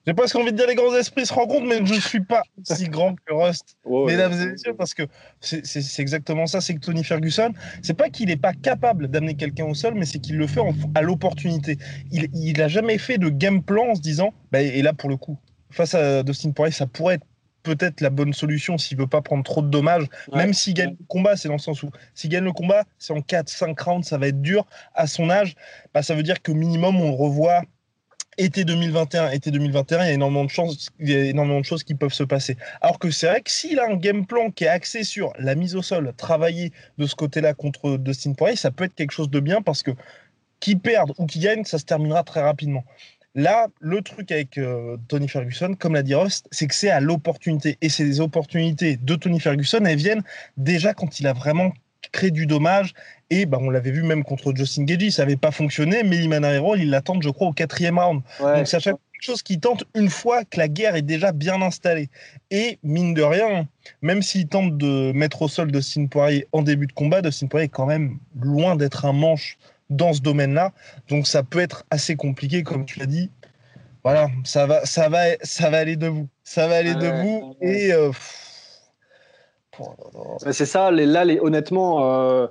J'ai 0.07 0.13
presque 0.13 0.35
envie 0.35 0.51
de 0.51 0.57
dire 0.57 0.67
les 0.67 0.75
grands 0.75 0.95
esprits 0.95 1.25
se 1.25 1.33
rencontrent, 1.33 1.65
mais 1.65 1.85
je 1.85 1.93
ne 1.93 1.99
suis 1.99 2.21
pas 2.21 2.41
si 2.63 2.89
grand 2.89 3.15
que 3.25 3.33
Rust, 3.33 3.77
mesdames 3.85 4.33
et 4.33 4.45
messieurs, 4.51 4.73
parce 4.75 4.93
que 4.93 5.03
c'est 5.41 5.99
exactement 5.99 6.47
ça. 6.47 6.61
C'est 6.61 6.73
que 6.73 6.79
Tony 6.79 7.03
Ferguson, 7.03 7.53
c'est 7.81 7.93
pas 7.93 8.09
qu'il 8.09 8.27
n'est 8.27 8.37
pas 8.37 8.53
capable 8.53 9.07
d'amener 9.09 9.35
quelqu'un 9.35 9.65
au 9.65 9.73
sol, 9.73 9.93
mais 9.95 10.05
c'est 10.05 10.19
qu'il 10.19 10.37
le 10.37 10.47
fait 10.47 10.61
à 10.95 11.01
l'opportunité. 11.01 11.77
Il 12.11 12.57
n'a 12.57 12.67
jamais 12.67 12.97
fait 12.97 13.17
de 13.17 13.29
game 13.29 13.61
plan 13.61 13.89
en 13.89 13.95
se 13.95 14.01
disant, 14.01 14.33
bah, 14.51 14.61
et 14.61 14.81
là 14.81 14.93
pour 14.93 15.09
le 15.09 15.17
coup, 15.17 15.37
face 15.69 15.93
à 15.93 16.23
Dustin 16.23 16.51
Poirier, 16.51 16.73
ça 16.73 16.87
pourrait 16.87 17.15
être 17.15 17.25
peut-être 17.61 17.99
la 18.01 18.09
bonne 18.09 18.33
solution 18.33 18.77
s'il 18.77 18.97
veut 18.97 19.05
pas 19.05 19.21
prendre 19.21 19.43
trop 19.43 19.61
de 19.61 19.67
dommages, 19.67 20.05
même 20.33 20.53
s'il 20.53 20.73
gagne 20.73 20.95
le 20.97 21.05
combat, 21.07 21.35
c'est 21.35 21.49
dans 21.49 21.55
le 21.55 21.59
sens 21.59 21.83
où 21.83 21.91
s'il 22.15 22.29
gagne 22.29 22.45
le 22.45 22.53
combat, 22.53 22.85
c'est 22.97 23.13
en 23.13 23.19
4-5 23.19 23.83
rounds, 23.83 24.07
ça 24.07 24.17
va 24.17 24.27
être 24.27 24.41
dur. 24.41 24.65
À 24.95 25.07
son 25.07 25.29
âge, 25.29 25.55
bah, 25.93 26.01
ça 26.01 26.15
veut 26.15 26.23
dire 26.23 26.41
que 26.41 26.51
minimum 26.53 26.99
on 27.01 27.09
le 27.09 27.15
revoit 27.15 27.63
été 28.39 28.63
2021, 28.63 29.31
été 29.31 29.51
2021, 29.51 30.03
il 30.03 30.07
y 30.07 30.09
a 30.09 30.13
énormément 30.13 30.45
de 30.45 30.49
chances, 30.49 30.89
il 30.99 31.09
y 31.09 31.15
a 31.15 31.25
énormément 31.25 31.59
de 31.59 31.65
choses 31.65 31.83
qui 31.83 31.93
peuvent 31.93 32.13
se 32.13 32.23
passer. 32.23 32.57
Alors 32.81 32.97
que 32.97 33.11
c'est 33.11 33.27
vrai 33.27 33.41
que 33.41 33.51
s'il 33.51 33.79
a 33.79 33.85
un 33.85 33.95
game 33.95 34.25
plan 34.25 34.49
qui 34.49 34.63
est 34.63 34.69
axé 34.69 35.03
sur 35.03 35.33
la 35.37 35.55
mise 35.55 35.75
au 35.75 35.81
sol, 35.81 36.13
travailler 36.15 36.71
de 36.97 37.05
ce 37.05 37.15
côté-là 37.15 37.53
contre 37.53 37.97
Dustin 37.97 38.33
Poirier, 38.33 38.55
ça 38.55 38.71
peut 38.71 38.85
être 38.85 38.95
quelque 38.95 39.11
chose 39.11 39.29
de 39.29 39.39
bien 39.39 39.61
parce 39.61 39.83
que 39.83 39.91
qui 40.59 40.75
perde 40.75 41.13
ou 41.17 41.25
qui 41.25 41.39
gagne, 41.39 41.65
ça 41.65 41.77
se 41.77 41.85
terminera 41.85 42.23
très 42.23 42.41
rapidement. 42.41 42.83
Là, 43.35 43.67
le 43.79 44.01
truc 44.01 44.31
avec 44.31 44.57
euh, 44.57 44.97
Tony 45.07 45.27
Ferguson, 45.27 45.75
comme 45.77 45.93
l'a 45.93 46.03
dit 46.03 46.15
Rost, 46.15 46.47
c'est 46.51 46.67
que 46.67 46.73
c'est 46.73 46.89
à 46.89 46.99
l'opportunité. 46.99 47.77
Et 47.81 47.89
ces 47.89 48.21
opportunités 48.21 48.97
de 48.97 49.15
Tony 49.15 49.39
Ferguson, 49.39 49.85
elles 49.85 49.97
viennent 49.97 50.23
déjà 50.57 50.93
quand 50.93 51.19
il 51.19 51.27
a 51.27 51.33
vraiment 51.33 51.71
créé 52.11 52.31
du 52.31 52.45
dommage 52.45 52.93
et 53.29 53.45
bah, 53.45 53.59
on 53.61 53.69
l'avait 53.69 53.91
vu 53.91 54.03
même 54.03 54.23
contre 54.23 54.53
Justin 54.55 54.85
Gagey, 54.85 55.11
ça 55.11 55.23
n'avait 55.23 55.37
pas 55.37 55.51
fonctionné, 55.51 56.03
mais 56.03 56.17
Iman 56.17 56.43
Hero, 56.43 56.75
il 56.75 56.89
l'attend, 56.89 57.21
je 57.21 57.29
crois, 57.29 57.49
au 57.49 57.53
quatrième 57.53 57.99
round. 57.99 58.21
Donc, 58.39 58.67
ça 58.67 58.79
quelque 58.79 59.33
chose 59.33 59.43
qui 59.43 59.59
tente 59.59 59.83
une 59.95 60.09
fois 60.09 60.45
que 60.45 60.57
la 60.57 60.69
guerre 60.69 60.95
est 60.95 61.01
déjà 61.01 61.33
bien 61.33 61.61
installée. 61.61 62.09
Et 62.51 62.79
mine 62.83 63.13
de 63.13 63.21
rien, 63.21 63.67
même 64.01 64.21
s'il 64.21 64.47
tente 64.47 64.77
de 64.77 65.11
mettre 65.11 65.41
au 65.41 65.47
sol 65.49 65.71
Dustin 65.71 66.07
Poirier 66.07 66.47
en 66.53 66.61
début 66.61 66.87
de 66.87 66.93
combat, 66.93 67.21
Dustin 67.21 67.47
Poirier 67.47 67.65
est 67.65 67.69
quand 67.69 67.85
même 67.85 68.17
loin 68.39 68.77
d'être 68.77 69.05
un 69.05 69.13
manche 69.13 69.57
dans 69.89 70.13
ce 70.13 70.21
domaine-là. 70.21 70.71
Donc 71.09 71.27
ça 71.27 71.43
peut 71.43 71.59
être 71.59 71.85
assez 71.91 72.15
compliqué, 72.15 72.63
comme 72.63 72.85
tu 72.85 72.97
l'as 72.99 73.07
dit. 73.07 73.29
Voilà, 74.03 74.29
ça 74.45 74.65
va, 74.65 74.85
ça 74.85 75.09
va, 75.09 75.23
ça 75.41 75.69
va 75.69 75.79
aller 75.79 75.97
debout. 75.97 76.29
Ça 76.43 76.67
va 76.67 76.77
aller 76.77 76.95
debout. 76.95 77.55
Et. 77.61 77.91
Euh, 77.91 78.11
c'est 80.51 80.65
ça, 80.65 80.91
là, 80.91 81.25
honnêtement, 81.41 82.03
euh, 82.03 82.47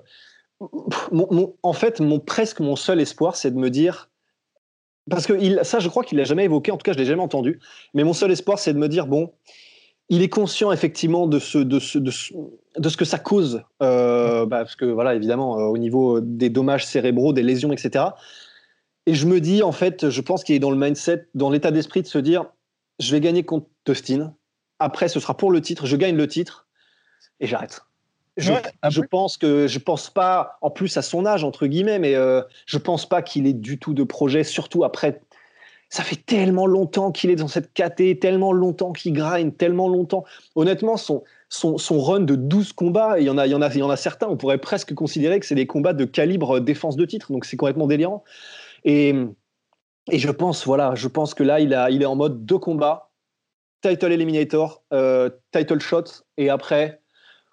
en 1.63 1.73
fait, 1.73 2.01
mon, 2.01 2.19
presque 2.19 2.61
mon 2.61 2.77
seul 2.77 3.01
espoir, 3.01 3.37
c'est 3.37 3.51
de 3.51 3.59
me 3.59 3.71
dire. 3.71 4.11
Parce 5.11 5.27
que 5.27 5.65
ça, 5.65 5.79
je 5.79 5.89
crois 5.89 6.05
qu'il 6.05 6.19
l'a 6.19 6.25
jamais 6.25 6.45
évoqué, 6.45 6.71
en 6.71 6.77
tout 6.77 6.83
cas, 6.83 6.93
je 6.93 6.99
l'ai 6.99 7.07
jamais 7.07 7.23
entendu. 7.23 7.61
Mais 7.95 8.05
mon 8.05 8.13
seul 8.13 8.31
espoir, 8.31 8.59
c'est 8.59 8.75
de 8.75 8.79
me 8.79 8.89
dire 8.89 9.07
bon, 9.07 9.33
il 10.11 10.23
est 10.23 10.29
conscient 10.29 10.73
effectivement 10.73 11.27
de 11.27 11.39
ce, 11.39 11.59
de 11.59 11.79
ce, 11.79 11.99
de 11.99 12.11
ce, 12.11 12.97
que 12.97 13.05
ça 13.05 13.19
cause, 13.19 13.63
euh, 13.83 14.47
bah, 14.47 14.59
parce 14.59 14.77
que 14.77 14.85
voilà, 14.85 15.15
évidemment, 15.15 15.59
euh, 15.59 15.65
au 15.65 15.79
niveau 15.79 16.21
des 16.21 16.51
dommages 16.51 16.87
cérébraux, 16.87 17.33
des 17.33 17.43
lésions, 17.43 17.73
etc. 17.73 18.07
Et 19.07 19.15
je 19.15 19.27
me 19.27 19.41
dis, 19.41 19.63
en 19.63 19.73
fait, 19.73 20.11
je 20.11 20.21
pense 20.21 20.45
qu'il 20.45 20.55
est 20.55 20.61
dans 20.61 20.71
le 20.71 20.77
mindset, 20.77 21.29
dans 21.35 21.51
l'état 21.51 21.71
d'esprit 21.71 22.03
de 22.03 22.07
se 22.07 22.19
dire, 22.19 22.45
je 22.99 23.13
vais 23.13 23.21
gagner 23.21 23.45
contre 23.45 23.67
Dustin. 23.87 24.35
Après, 24.79 25.09
ce 25.09 25.21
sera 25.21 25.37
pour 25.37 25.51
le 25.51 25.61
titre. 25.61 25.87
Je 25.87 25.97
gagne 25.97 26.17
le 26.17 26.27
titre 26.27 26.68
et 27.41 27.47
j'arrête. 27.47 27.81
Je, 28.37 28.53
je, 28.89 29.01
pense 29.01 29.37
que 29.37 29.67
je 29.67 29.79
pense 29.81 30.11
pas, 30.11 30.59
en 30.61 30.71
plus 30.71 30.97
à 30.97 31.03
son 31.03 31.27
âge 31.27 31.43
entre 31.43 31.67
guillemets, 31.67 31.99
mais 31.99 32.15
euh, 32.15 32.43
je 32.67 32.79
pense 32.79 33.09
pas 33.09 33.21
qu'il 33.21 33.49
ait 33.49 33.53
du 33.53 33.81
tout 33.81 33.95
de 33.95 34.05
projet, 34.05 34.45
surtout 34.45 34.85
après 34.85 35.21
ça 35.91 36.03
fait 36.03 36.17
tellement 36.17 36.67
longtemps 36.67 37.13
qu'il 37.13 37.31
est 37.31 37.37
dans 37.37 37.49
cette 37.49 37.73
KT, 37.73 38.21
tellement 38.21 38.53
longtemps 38.53 38.93
qu'il 38.93 39.13
grind, 39.13 39.57
tellement 39.57 39.89
longtemps. 39.89 40.25
Honnêtement, 40.55 40.97
son, 40.97 41.25
son, 41.49 41.79
son, 41.79 42.01
run 42.01 42.21
de 42.21 42.35
12 42.37 42.75
combats, 42.75 43.19
il 43.19 43.27
y, 43.27 43.31
en 43.31 43.39
a, 43.39 43.47
il, 43.47 43.51
y 43.51 43.55
en 43.55 43.63
a, 43.63 43.69
il 43.69 43.79
y 43.79 43.83
en 43.83 43.91
a 43.91 43.97
certains, 43.97 44.29
on 44.29 44.37
pourrait 44.37 44.59
presque 44.59 44.95
considérer 44.95 45.41
que 45.41 45.47
c'est 45.47 45.55
des 45.55 45.67
combats 45.67 45.95
de 45.95 46.05
calibre 46.05 46.61
défense 46.61 46.97
de 46.97 47.07
titre, 47.07 47.33
donc 47.33 47.47
c'est 47.47 47.57
complètement 47.57 47.87
délirant. 47.87 48.23
Et, 48.85 49.15
et 50.11 50.19
je 50.19 50.31
pense, 50.31 50.67
voilà, 50.67 50.95
je 50.95 51.09
pense 51.09 51.33
que 51.35 51.43
là, 51.43 51.61
il, 51.61 51.73
a, 51.73 51.91
il 51.91 52.03
est 52.03 52.07
en 52.07 52.17
mode 52.17 52.45
deux 52.45 52.59
combats, 52.59 53.11
title 53.81 54.13
eliminator, 54.13 54.83
euh, 54.93 55.31
title 55.53 55.81
shot, 55.81 56.05
et 56.37 56.51
après, 56.51 57.01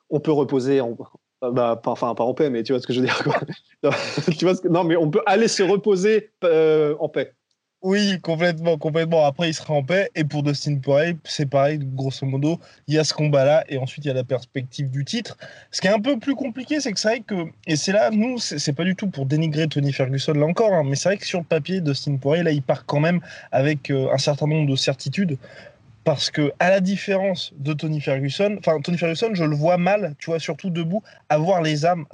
on 0.10 0.20
peut 0.20 0.32
reposer 0.32 0.82
en, 0.82 0.96
bah, 1.42 1.82
enfin, 1.86 2.16
pas 2.16 2.24
en 2.24 2.34
paix, 2.34 2.50
mais 2.50 2.64
tu 2.64 2.74
vois 2.74 2.82
ce 2.82 2.88
que 2.88 2.94
je 2.94 3.00
veux 3.00 3.06
dire. 3.06 3.24
Quoi. 3.24 3.40
tu 4.38 4.46
vois 4.46 4.56
ce 4.56 4.68
non, 4.68 4.84
mais 4.84 4.96
on 4.96 5.10
peut 5.10 5.22
aller 5.26 5.48
se 5.48 5.64
reposer 5.64 6.32
euh, 6.44 6.96
en 7.00 7.10
paix. 7.10 7.34
Oui, 7.82 8.20
complètement, 8.22 8.80
complètement. 8.80 9.26
Après, 9.26 9.48
il 9.48 9.54
sera 9.54 9.76
en 9.76 9.84
paix. 9.84 10.10
Et 10.16 10.24
pour 10.24 10.42
Dustin 10.42 10.80
Poirier, 10.80 11.18
c'est 11.24 11.48
pareil, 11.48 11.78
grosso 11.80 12.26
modo. 12.26 12.60
Il 12.88 12.96
y 12.96 12.98
a 12.98 13.04
ce 13.04 13.14
combat-là 13.14 13.64
et 13.70 13.78
ensuite 13.78 14.06
il 14.06 14.08
y 14.08 14.12
a 14.12 14.16
la 14.16 14.24
perspective 14.24 14.90
du 14.90 15.06
titre. 15.06 15.38
Ce 15.70 15.82
qui 15.82 15.88
est 15.88 15.92
un 15.92 16.00
peu 16.00 16.18
plus 16.18 16.34
compliqué, 16.34 16.80
c'est 16.80 16.92
que 16.94 17.00
c'est 17.00 17.10
vrai 17.10 17.20
que, 17.20 17.36
et 17.68 17.76
c'est 17.76 17.92
là, 17.92 18.10
nous, 18.10 18.40
c'est 18.40 18.74
pas 18.74 18.86
du 18.86 18.96
tout 18.96 19.08
pour 19.08 19.28
dénigrer 19.28 19.68
Tony 19.68 19.94
Ferguson 19.94 20.34
là 20.34 20.48
encore, 20.48 20.74
hein, 20.74 20.82
mais 20.84 20.96
c'est 20.96 21.10
vrai 21.10 21.18
que 21.18 21.28
sur 21.28 21.38
le 21.38 21.46
papier, 21.46 21.80
Dustin 21.80 22.18
Poirier, 22.18 22.42
là, 22.42 22.50
il 22.50 22.64
part 22.64 22.88
quand 22.88 23.00
même 23.00 23.20
avec 23.52 23.92
euh, 23.92 24.08
un 24.12 24.18
certain 24.18 24.48
nombre 24.48 24.68
de 24.68 24.76
certitudes. 24.76 25.38
Parce 26.06 26.30
que, 26.30 26.54
à 26.60 26.70
la 26.70 26.82
différence 26.82 27.52
de 27.58 27.74
Tony 27.74 28.00
Ferguson, 28.00 28.58
enfin, 28.60 28.80
Tony 28.80 28.96
Ferguson, 28.96 29.32
je 29.34 29.44
le 29.44 29.56
vois 29.56 29.78
mal, 29.78 30.14
tu 30.20 30.28
vois, 30.28 30.40
surtout 30.40 30.70
debout, 30.70 31.02
avoir 31.30 31.64
les 31.64 31.84
armes, 31.84 32.06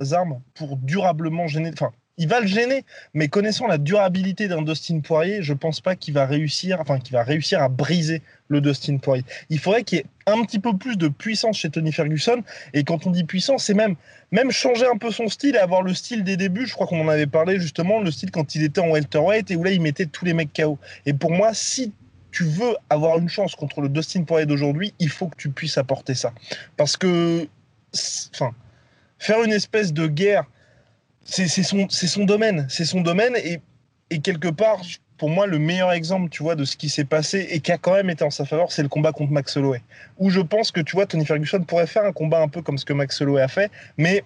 pour 0.56 0.78
durablement 0.78 1.48
gêner, 1.48 1.72
enfin, 1.74 1.92
il 2.18 2.30
va 2.30 2.40
le 2.40 2.48
gêner, 2.48 2.86
mais 3.14 3.28
connaissant 3.28 3.68
la 3.68 3.78
durabilité 3.78 4.48
d'un 4.48 4.62
Dustin 4.62 5.02
Poirier, 5.02 5.44
je 5.44 5.54
pense 5.54 5.82
pas 5.82 5.98
qu'il 5.98 6.14
va 6.14 6.26
réussir, 6.26 6.80
enfin 6.80 7.00
qu'il 7.00 7.12
va 7.12 7.24
réussir 7.24 7.62
à 7.62 7.68
briser 7.68 8.22
le 8.48 8.62
Dustin 8.62 8.98
Poirier. 8.98 9.26
Il 9.50 9.60
faudrait 9.60 9.84
qu'il 9.84 9.98
y 9.98 10.02
ait 10.02 10.06
un 10.26 10.42
petit 10.46 10.60
peu 10.60 10.78
plus 10.78 10.98
de 10.98 11.10
puissance 11.10 11.58
chez 11.58 11.70
Tony 11.70 11.92
Ferguson, 11.92 12.44
et 12.74 12.86
quand 12.86 13.08
on 13.08 13.12
dit 13.12 13.26
puissance, 13.26 13.66
c'est 13.66 13.74
même 13.74 13.98
même 14.32 14.52
changer 14.52 14.86
un 14.86 14.98
peu 14.98 15.12
son 15.12 15.28
style 15.28 15.56
et 15.56 15.60
avoir 15.60 15.82
le 15.82 15.94
style 15.94 16.24
des 16.24 16.38
débuts. 16.38 16.66
Je 16.66 16.74
crois 16.74 16.88
qu'on 16.88 17.02
en 17.02 17.10
avait 17.10 17.28
parlé 17.28 17.60
justement, 17.60 18.00
le 18.00 18.12
style 18.12 18.32
quand 18.32 18.56
il 18.56 18.64
était 18.64 18.80
en 18.80 18.90
welterweight 18.90 19.52
et 19.52 19.58
où 19.58 19.64
là 19.66 19.72
il 19.72 19.82
mettait 19.82 20.06
tous 20.06 20.24
les 20.24 20.34
mecs 20.34 20.54
KO. 20.54 20.80
Et 21.06 21.12
pour 21.12 21.32
moi, 21.32 21.54
si 21.54 21.92
tu 22.32 22.44
veux 22.44 22.76
avoir 22.90 23.18
une 23.18 23.30
chance 23.30 23.56
contre 23.56 23.82
le 23.82 23.90
Dustin 23.90 24.24
Poirier 24.24 24.46
d'aujourd'hui, 24.46 24.94
il 25.00 25.10
faut 25.10 25.28
que 25.28 25.38
tu 25.38 25.50
puisses 25.50 25.78
apporter 25.78 26.16
ça, 26.16 26.34
parce 26.78 26.98
que, 26.98 27.48
enfin, 28.34 28.52
faire 29.20 29.44
une 29.44 29.54
espèce 29.54 29.94
de 29.94 30.08
guerre 30.08 30.46
c'est 31.26 31.48
son, 31.64 32.26
domaine. 32.26 32.66
C'est 32.70 32.86
son 32.86 33.02
domaine. 33.02 33.36
Et, 33.44 33.60
et, 34.10 34.20
quelque 34.20 34.50
part, 34.50 34.82
pour 35.18 35.30
moi, 35.30 35.48
le 35.48 35.60
meilleur 35.60 35.92
exemple, 35.92 36.30
tu 36.30 36.44
vois, 36.44 36.56
de 36.56 36.66
ce 36.66 36.76
qui 36.76 36.90
s'est 36.90 37.06
passé 37.06 37.48
et 37.50 37.60
qui 37.60 37.72
a 37.72 37.78
quand 37.78 37.94
même 37.94 38.10
été 38.10 38.24
en 38.24 38.30
sa 38.30 38.46
faveur, 38.46 38.72
c'est 38.72 38.84
le 38.84 38.90
combat 38.90 39.12
contre 39.12 39.32
Max 39.32 39.56
Holloway. 39.56 39.82
Où 40.18 40.30
je 40.30 40.42
pense 40.42 40.72
que, 40.72 40.82
tu 40.82 40.96
vois, 40.96 41.06
Tony 41.06 41.26
Ferguson 41.26 41.64
pourrait 41.64 41.88
faire 41.88 42.04
un 42.04 42.12
combat 42.12 42.42
un 42.42 42.48
peu 42.48 42.62
comme 42.62 42.78
ce 42.78 42.86
que 42.86 42.94
Max 42.94 43.22
Holloway 43.22 43.42
a 43.42 43.48
fait, 43.48 43.72
mais 43.98 44.24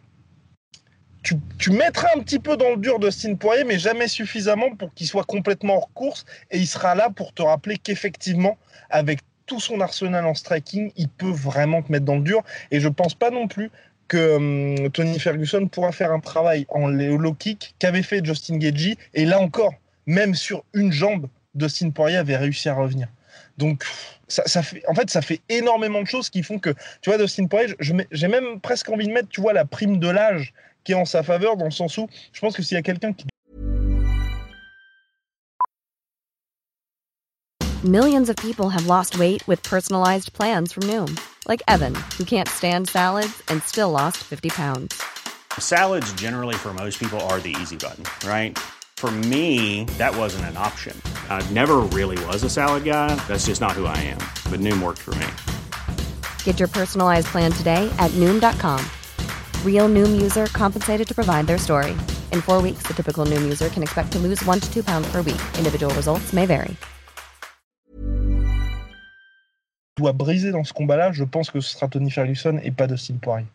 tu, 1.58 1.72
mettras 1.72 2.10
un 2.16 2.20
petit 2.20 2.40
peu 2.40 2.56
dans 2.56 2.72
le 2.72 2.78
dur 2.78 3.00
Dustin 3.00 3.36
Poirier, 3.36 3.64
mais 3.64 3.80
jamais 3.80 4.08
suffisamment 4.08 4.76
pour 4.76 4.94
qu'il 4.94 5.08
soit 5.08 5.24
complètement 5.24 5.78
hors 5.78 5.92
course. 5.94 6.26
Et 6.52 6.60
il 6.60 6.68
sera 6.68 6.96
là 6.96 7.10
pour 7.10 7.34
te 7.34 7.42
rappeler 7.42 7.78
qu'effectivement, 7.78 8.58
avec 8.90 9.20
tout 9.46 9.60
son 9.60 9.82
arsenal 9.82 10.26
en 10.26 10.36
striking, 10.36 10.92
il 10.96 11.10
peut 11.10 11.32
vraiment 11.32 11.82
te 11.82 11.92
mettre 11.92 12.06
dans 12.06 12.16
le 12.16 12.22
dur. 12.22 12.44
Et 12.72 12.80
je 12.80 12.88
pense 12.88 13.16
pas 13.16 13.32
non 13.32 13.48
plus 13.48 13.72
que 14.08 14.36
hum, 14.36 14.92
Tony 14.92 15.20
Ferguson 15.20 15.68
pourra 15.68 15.92
faire 15.92 16.12
un 16.12 16.20
travail 16.20 16.66
en 16.70 16.88
low 16.88 17.34
kick 17.34 17.76
qu'avait 17.80 18.04
fait 18.04 18.24
Justin 18.24 18.58
Gagey. 18.58 18.96
Et 19.14 19.26
là 19.26 19.40
encore, 19.40 19.74
même 20.06 20.36
sur 20.36 20.64
une 20.74 20.92
jambe, 20.92 21.28
Dustin 21.56 21.90
Poirier 21.90 22.18
avait 22.18 22.38
réussi 22.38 22.70
à 22.70 22.76
revenir. 22.76 23.08
Donc, 23.58 23.86
ça, 24.28 24.64
fait, 24.64 24.84
en 24.88 24.94
fait, 24.94 25.10
ça 25.10 25.22
fait 25.22 25.40
énormément 25.50 26.02
de 26.02 26.08
choses 26.08 26.30
qui 26.30 26.44
font 26.44 26.60
que, 26.60 26.72
tu 27.02 27.10
vois, 27.10 27.18
Dustin 27.18 27.48
Poirier, 27.48 27.74
j'ai 27.80 28.28
même 28.28 28.60
presque 28.60 28.90
envie 28.90 29.08
de 29.08 29.14
mettre, 29.14 29.30
tu 29.30 29.40
vois, 29.40 29.54
la 29.54 29.66
prime 29.66 29.98
de 29.98 30.10
l'âge 30.10 30.54
qui 30.86 30.94
est 30.94 30.96
en 30.96 31.06
sa 31.06 31.24
faveur, 31.24 31.58
dans 31.58 31.66
le 31.66 31.72
sens 31.72 31.98
où 31.98 32.08
je 32.32 32.40
pense 32.40 32.56
que 32.56 32.64
s'il 32.64 32.76
y 32.76 32.80
a 32.80 32.84
quelqu'un 32.84 33.14
qui. 33.14 33.26
Millions 37.84 38.30
of 38.30 38.36
people 38.38 38.70
have 38.70 38.88
lost 38.88 39.20
weight 39.20 39.46
with 39.48 39.62
personalized 39.62 40.34
plans 40.34 40.72
from 40.72 40.84
Noom. 40.84 41.16
like 41.48 41.62
Evan, 41.68 41.96
who 42.18 42.26
can't 42.26 42.50
stand 42.50 42.90
salads 42.90 43.44
and 43.48 43.62
still 43.64 43.92
lost 43.92 44.18
50 44.18 44.50
pounds. 44.50 45.02
Salads, 45.60 46.12
generally, 46.14 46.56
for 46.56 46.74
most 46.74 47.00
people, 47.00 47.20
are 47.22 47.40
the 47.40 47.56
easy 47.62 47.78
button, 47.78 48.04
right? 48.28 48.58
For 48.98 49.12
me, 49.12 49.86
that 49.98 50.16
wasn't 50.16 50.46
an 50.46 50.58
option. 50.58 51.00
I 51.30 51.48
never 51.52 51.78
really 51.78 52.24
was 52.26 52.44
a 52.44 52.50
salad 52.50 52.84
guy. 52.84 53.14
That's 53.28 53.46
just 53.46 53.62
not 53.62 53.74
who 53.74 53.86
I 53.86 53.98
am. 53.98 54.20
But 54.50 54.60
Noom 54.62 54.82
worked 54.82 55.00
for 55.00 55.14
me. 55.16 55.28
Get 56.44 56.60
your 56.60 56.70
personalized 56.70 57.28
plan 57.28 57.52
today 57.52 57.94
at 58.00 58.10
Noom.com. 58.12 58.84
Real 59.66 59.88
Noom 59.88 60.20
user 60.20 60.48
compensated 60.58 61.08
to 61.08 61.14
provide 61.14 61.46
their 61.46 61.60
story. 61.60 61.92
In 62.32 62.42
four 62.42 62.64
weeks, 62.64 62.88
the 62.88 62.96
typical 62.96 63.28
Noom 63.28 63.44
user 63.44 63.70
can 63.70 63.84
expect 63.84 64.12
to 64.14 64.20
lose 64.20 64.44
one 64.44 64.60
to 64.60 64.74
two 64.74 64.84
pounds 64.84 65.08
per 65.12 65.22
week. 65.22 65.42
Individual 65.60 65.94
results 65.94 66.34
may 66.34 66.48
vary. 66.48 66.76
doit 69.98 70.14
briser 70.14 70.52
dans 70.52 70.64
ce 70.64 70.74
combat-là, 70.74 71.12
je 71.12 71.24
pense 71.24 71.50
que 71.50 71.60
ce 71.60 71.74
sera 71.74 71.88
Tony 71.88 72.12
Ferguson 72.12 72.60
et 72.64 72.72
pas 72.72 72.88
Dustin 72.88 73.16
Poirier. 73.22 73.46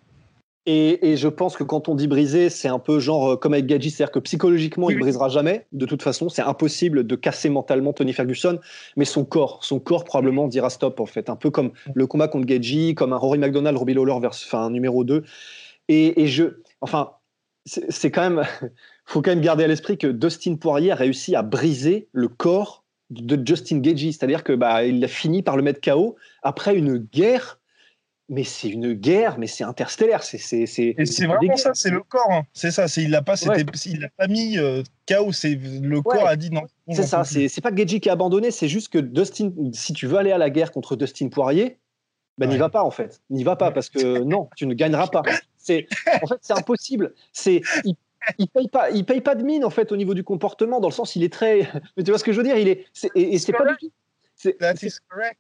Et, 0.66 1.10
et, 1.10 1.16
je 1.16 1.28
pense 1.28 1.56
que 1.56 1.64
quand 1.64 1.88
on 1.88 1.94
dit 1.94 2.06
briser, 2.06 2.50
c'est 2.50 2.68
un 2.68 2.78
peu 2.78 3.00
genre 3.00 3.32
euh, 3.32 3.36
comme 3.36 3.54
avec 3.54 3.66
Gadji, 3.66 3.90
c'est-à-dire 3.90 4.12
que 4.12 4.18
psychologiquement, 4.18 4.90
il 4.90 4.96
il 4.96 5.00
brisera 5.00 5.30
jamais. 5.30 5.66
De 5.72 5.86
toute 5.86 6.02
façon, 6.02 6.28
c'est 6.28 6.42
impossible 6.42 7.06
de 7.06 7.16
casser 7.16 7.48
mentalement 7.48 7.94
Tony 7.94 8.12
Ferguson, 8.12 8.58
mais 8.96 9.06
son 9.06 9.24
corps, 9.24 9.64
son 9.64 9.80
corps 9.80 10.04
probablement 10.04 10.48
dira 10.48 10.68
stop 10.68 11.00
en 11.00 11.06
fait. 11.06 11.30
Un 11.30 11.36
peu 11.36 11.50
comme 11.50 11.72
le 11.94 12.06
combat 12.06 12.28
contre 12.28 12.44
Gadji, 12.44 12.94
comme 12.94 13.14
un 13.14 13.16
Rory 13.16 13.38
McDonald, 13.38 13.76
Robbie 13.76 13.94
Lawler 13.94 14.20
vers, 14.20 14.32
enfin, 14.32 14.68
numéro 14.68 15.02
2. 15.02 15.24
Et, 15.90 16.22
et 16.22 16.28
je, 16.28 16.44
enfin, 16.80 17.10
c'est 17.66 18.12
quand 18.12 18.22
même, 18.22 18.44
faut 19.04 19.22
quand 19.22 19.32
même 19.32 19.40
garder 19.40 19.64
à 19.64 19.66
l'esprit 19.66 19.98
que 19.98 20.06
Dustin 20.06 20.54
Poirier 20.54 20.92
a 20.92 20.94
réussi 20.94 21.34
à 21.34 21.42
briser 21.42 22.08
le 22.12 22.28
corps 22.28 22.84
de 23.10 23.44
Justin 23.44 23.78
Gagey, 23.78 24.12
c'est-à-dire 24.12 24.44
que 24.44 24.52
bah, 24.52 24.84
il 24.84 25.04
a 25.04 25.08
fini 25.08 25.42
par 25.42 25.56
le 25.56 25.64
mettre 25.64 25.80
KO 25.80 26.16
après 26.44 26.76
une 26.76 26.98
guerre. 26.98 27.58
Mais 28.32 28.44
c'est 28.44 28.68
une 28.68 28.92
guerre, 28.92 29.40
mais 29.40 29.48
c'est 29.48 29.64
interstellaire. 29.64 30.22
C'est 30.22 30.38
c'est 30.38 30.64
c'est 30.64 31.26
vraiment 31.26 31.56
ça, 31.56 31.72
c'est 31.74 31.90
le 31.90 32.00
corps. 32.00 32.30
Hein. 32.30 32.42
C'est 32.52 32.70
ça. 32.70 32.86
C'est 32.86 33.02
il 33.02 33.10
l'a 33.10 33.22
pas, 33.22 33.34
il 33.34 34.04
a 34.04 34.08
pas 34.16 34.28
mis 34.28 34.56
euh, 34.56 34.84
KO. 35.08 35.32
C'est 35.32 35.56
le 35.56 36.00
corps 36.00 36.28
a 36.28 36.36
dit 36.36 36.52
non. 36.52 36.62
C'est 36.92 37.02
ça. 37.02 37.24
C'est 37.24 37.60
pas 37.60 37.72
Gagey 37.72 37.98
qui 37.98 38.08
a 38.08 38.12
abandonné. 38.12 38.52
C'est 38.52 38.68
juste 38.68 38.92
que 38.92 38.98
Dustin, 38.98 39.50
si 39.72 39.94
tu 39.94 40.06
veux 40.06 40.16
aller 40.16 40.30
à 40.30 40.38
la 40.38 40.48
guerre 40.48 40.70
contre 40.70 40.94
Dustin 40.94 41.28
Poirier, 41.28 41.80
ben 42.38 42.48
n'y 42.48 42.56
va 42.56 42.68
pas 42.68 42.84
en 42.84 42.92
fait. 42.92 43.20
N'y 43.30 43.42
va 43.42 43.56
pas 43.56 43.72
parce 43.72 43.90
que 43.90 44.20
non, 44.22 44.48
tu 44.54 44.68
ne 44.68 44.74
gagneras 44.74 45.08
pas. 45.08 45.22
C'est 45.62 45.86
en 46.22 46.26
fait 46.26 46.38
c'est 46.40 46.58
impossible. 46.58 47.14
C'est 47.32 47.62
il 48.38 48.48
paye 48.48 48.68
pas, 48.68 48.90
il 48.90 49.04
paye 49.04 49.20
pas 49.20 49.34
de 49.34 49.42
mine 49.42 49.64
en 49.64 49.70
fait 49.70 49.92
au 49.92 49.96
niveau 49.96 50.14
du 50.14 50.24
comportement, 50.24 50.80
dans 50.80 50.88
le 50.88 50.94
sens 50.94 51.16
il 51.16 51.22
est 51.22 51.32
très. 51.32 51.68
Mais 51.96 52.02
tu 52.02 52.10
vois 52.10 52.18
ce 52.18 52.24
que 52.24 52.32
je 52.32 52.38
veux 52.38 52.44
dire 52.44 52.56
Il 52.56 52.68
est, 52.68 52.86
et, 53.14 53.38
c'est 53.38 53.52
pas 53.52 53.64
du 53.64 53.76
tout. 53.76 53.92
That 54.58 54.74
is 54.82 54.94
correct. 55.08 55.38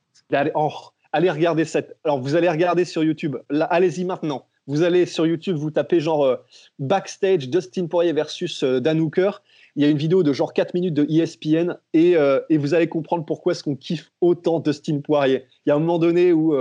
Oh, 0.54 0.70
allez 1.12 1.30
regarder 1.30 1.64
cette. 1.64 1.96
Alors 2.04 2.20
vous 2.20 2.34
allez 2.36 2.48
regarder 2.48 2.84
sur 2.84 3.02
YouTube. 3.02 3.36
Allez-y 3.50 4.04
maintenant. 4.04 4.46
Vous 4.66 4.82
allez 4.82 5.06
sur 5.06 5.26
YouTube, 5.26 5.56
vous 5.56 5.70
tapez 5.70 5.98
genre 6.00 6.24
euh, 6.24 6.36
backstage 6.78 7.48
Dustin 7.48 7.86
Poirier 7.86 8.12
versus 8.12 8.62
euh, 8.62 8.78
Dan 8.78 9.00
Hooker. 9.00 9.42
Il 9.74 9.82
y 9.82 9.86
a 9.86 9.88
une 9.88 9.96
vidéo 9.96 10.22
de 10.22 10.32
genre 10.32 10.52
4 10.52 10.74
minutes 10.74 10.94
de 10.94 11.06
ESPN 11.10 11.76
et, 11.92 12.16
euh, 12.16 12.40
et 12.50 12.58
vous 12.58 12.74
allez 12.74 12.86
comprendre 12.86 13.24
pourquoi 13.24 13.52
est-ce 13.52 13.64
qu'on 13.64 13.74
kiffe 13.74 14.12
autant 14.20 14.60
Dustin 14.60 15.00
Poirier. 15.00 15.46
Il 15.64 15.70
y 15.70 15.72
a 15.72 15.76
un 15.76 15.80
moment 15.80 15.98
donné 15.98 16.32
où 16.32 16.54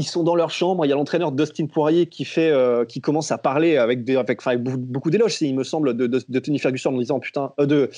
ils 0.00 0.04
sont 0.04 0.22
dans 0.22 0.34
leur 0.34 0.50
chambre, 0.50 0.86
il 0.86 0.88
y 0.88 0.92
a 0.92 0.94
l'entraîneur 0.94 1.30
Dustin 1.30 1.66
Poirier 1.66 2.06
qui 2.06 2.24
fait, 2.24 2.50
euh, 2.50 2.86
qui 2.86 3.02
commence 3.02 3.30
à 3.30 3.36
parler 3.38 3.76
avec 3.76 4.02
des, 4.02 4.16
avec, 4.16 4.40
enfin, 4.40 4.52
avec 4.52 4.62
beaucoup, 4.62 5.10
d'éloges, 5.10 5.40
il 5.42 5.54
me 5.54 5.62
semble, 5.62 5.94
de, 5.94 6.06
de, 6.06 6.22
de 6.26 6.38
Tony 6.38 6.58
Ferguson 6.58 6.94
en 6.94 6.98
disant 6.98 7.20
putain, 7.20 7.52
euh, 7.60 7.66
de 7.66 7.90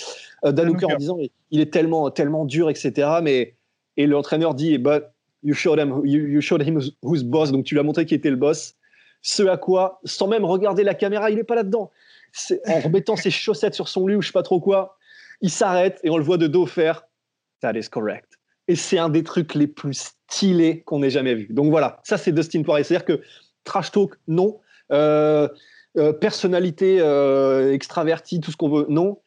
euh, 0.44 0.50
Dan 0.50 0.68
Hooker 0.70 0.86
en 0.86 0.96
disant 0.96 1.18
il 1.52 1.60
est 1.60 1.72
tellement, 1.72 2.10
tellement 2.10 2.44
dur, 2.44 2.68
etc. 2.70 3.08
Mais 3.22 3.54
et 3.96 4.06
l'entraîneur 4.08 4.54
dit 4.54 4.78
but 4.78 5.04
you 5.44 5.54
showed 5.54 5.78
him, 5.78 6.00
you, 6.04 6.26
you 6.26 6.40
showed 6.40 6.66
him 6.66 6.80
who's- 7.04 7.22
boss, 7.24 7.52
donc 7.52 7.64
tu 7.64 7.74
lui 7.74 7.80
as 7.80 7.84
montré 7.84 8.04
qui 8.04 8.14
était 8.14 8.30
le 8.30 8.36
boss. 8.36 8.74
Ce 9.22 9.44
à 9.44 9.56
quoi, 9.56 10.00
sans 10.04 10.26
même 10.26 10.44
regarder 10.44 10.82
la 10.82 10.94
caméra, 10.94 11.30
il 11.30 11.38
est 11.38 11.44
pas 11.44 11.54
là-dedans. 11.54 11.92
C'est- 12.32 12.60
En 12.68 12.80
remettant 12.80 13.14
ses 13.14 13.30
chaussettes 13.30 13.74
sur 13.74 13.86
son 13.86 14.08
lit 14.08 14.16
ou 14.16 14.22
je 14.22 14.26
sais 14.26 14.32
pas 14.32 14.42
trop 14.42 14.58
quoi, 14.60 14.96
il 15.40 15.50
s'arrête 15.50 16.00
et 16.02 16.10
on 16.10 16.16
le 16.16 16.24
voit 16.24 16.38
de 16.38 16.48
dos 16.48 16.66
faire 16.66 17.04
That 17.60 17.74
is 17.78 17.88
correct. 17.88 18.40
Et 18.72 18.74
c'est 18.74 18.96
un 18.96 19.10
des 19.10 19.22
trucs 19.22 19.54
les 19.54 19.66
plus 19.66 20.14
stylés 20.30 20.80
qu'on 20.86 21.02
ait 21.02 21.10
jamais 21.10 21.34
vu. 21.34 21.48
Donc 21.50 21.68
voilà, 21.68 22.00
ça 22.04 22.16
c'est 22.16 22.32
Dustin 22.32 22.62
Poirier. 22.62 22.84
C'est-à-dire 22.84 23.04
que 23.04 23.20
trash 23.64 23.92
talk, 23.92 24.14
non. 24.28 24.60
Euh, 24.92 25.46
euh, 25.98 26.14
personnalité 26.14 26.96
euh, 27.00 27.74
extravertie, 27.74 28.40
tout 28.40 28.50
ce 28.50 28.56
qu'on 28.56 28.70
veut, 28.70 28.86
non. 28.88 29.18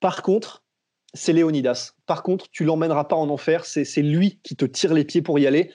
Par 0.00 0.22
contre, 0.22 0.64
c'est 1.12 1.34
Léonidas. 1.34 1.92
Par 2.06 2.22
contre, 2.22 2.48
tu 2.50 2.64
l'emmèneras 2.64 3.04
pas 3.04 3.16
en 3.16 3.28
enfer. 3.28 3.66
C'est 3.66 3.84
lui 4.00 4.40
qui 4.42 4.56
te 4.56 4.64
tire 4.64 4.94
les 4.94 5.04
pieds 5.04 5.20
pour 5.20 5.38
y 5.38 5.46
aller. 5.46 5.70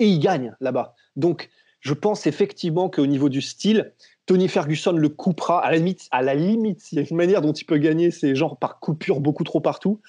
Et 0.00 0.06
il 0.06 0.18
gagne 0.18 0.56
là-bas. 0.60 0.96
Donc, 1.14 1.50
je 1.78 1.94
pense 1.94 2.26
effectivement 2.26 2.90
qu'au 2.90 3.06
niveau 3.06 3.28
du 3.28 3.42
style, 3.42 3.92
Tony 4.26 4.48
Ferguson 4.48 4.90
le 4.90 5.08
coupera. 5.08 5.64
À 5.64 5.70
la 5.70 5.76
limite, 5.76 6.08
à 6.10 6.20
la 6.20 6.34
limite, 6.34 6.90
il 6.90 6.98
y 6.98 7.00
a 7.00 7.06
une 7.08 7.16
manière 7.16 7.42
dont 7.42 7.52
il 7.52 7.64
peut 7.64 7.78
gagner, 7.78 8.10
c'est 8.10 8.34
genre 8.34 8.58
par 8.58 8.80
coupure 8.80 9.20
beaucoup 9.20 9.44
trop 9.44 9.60
partout. 9.60 10.00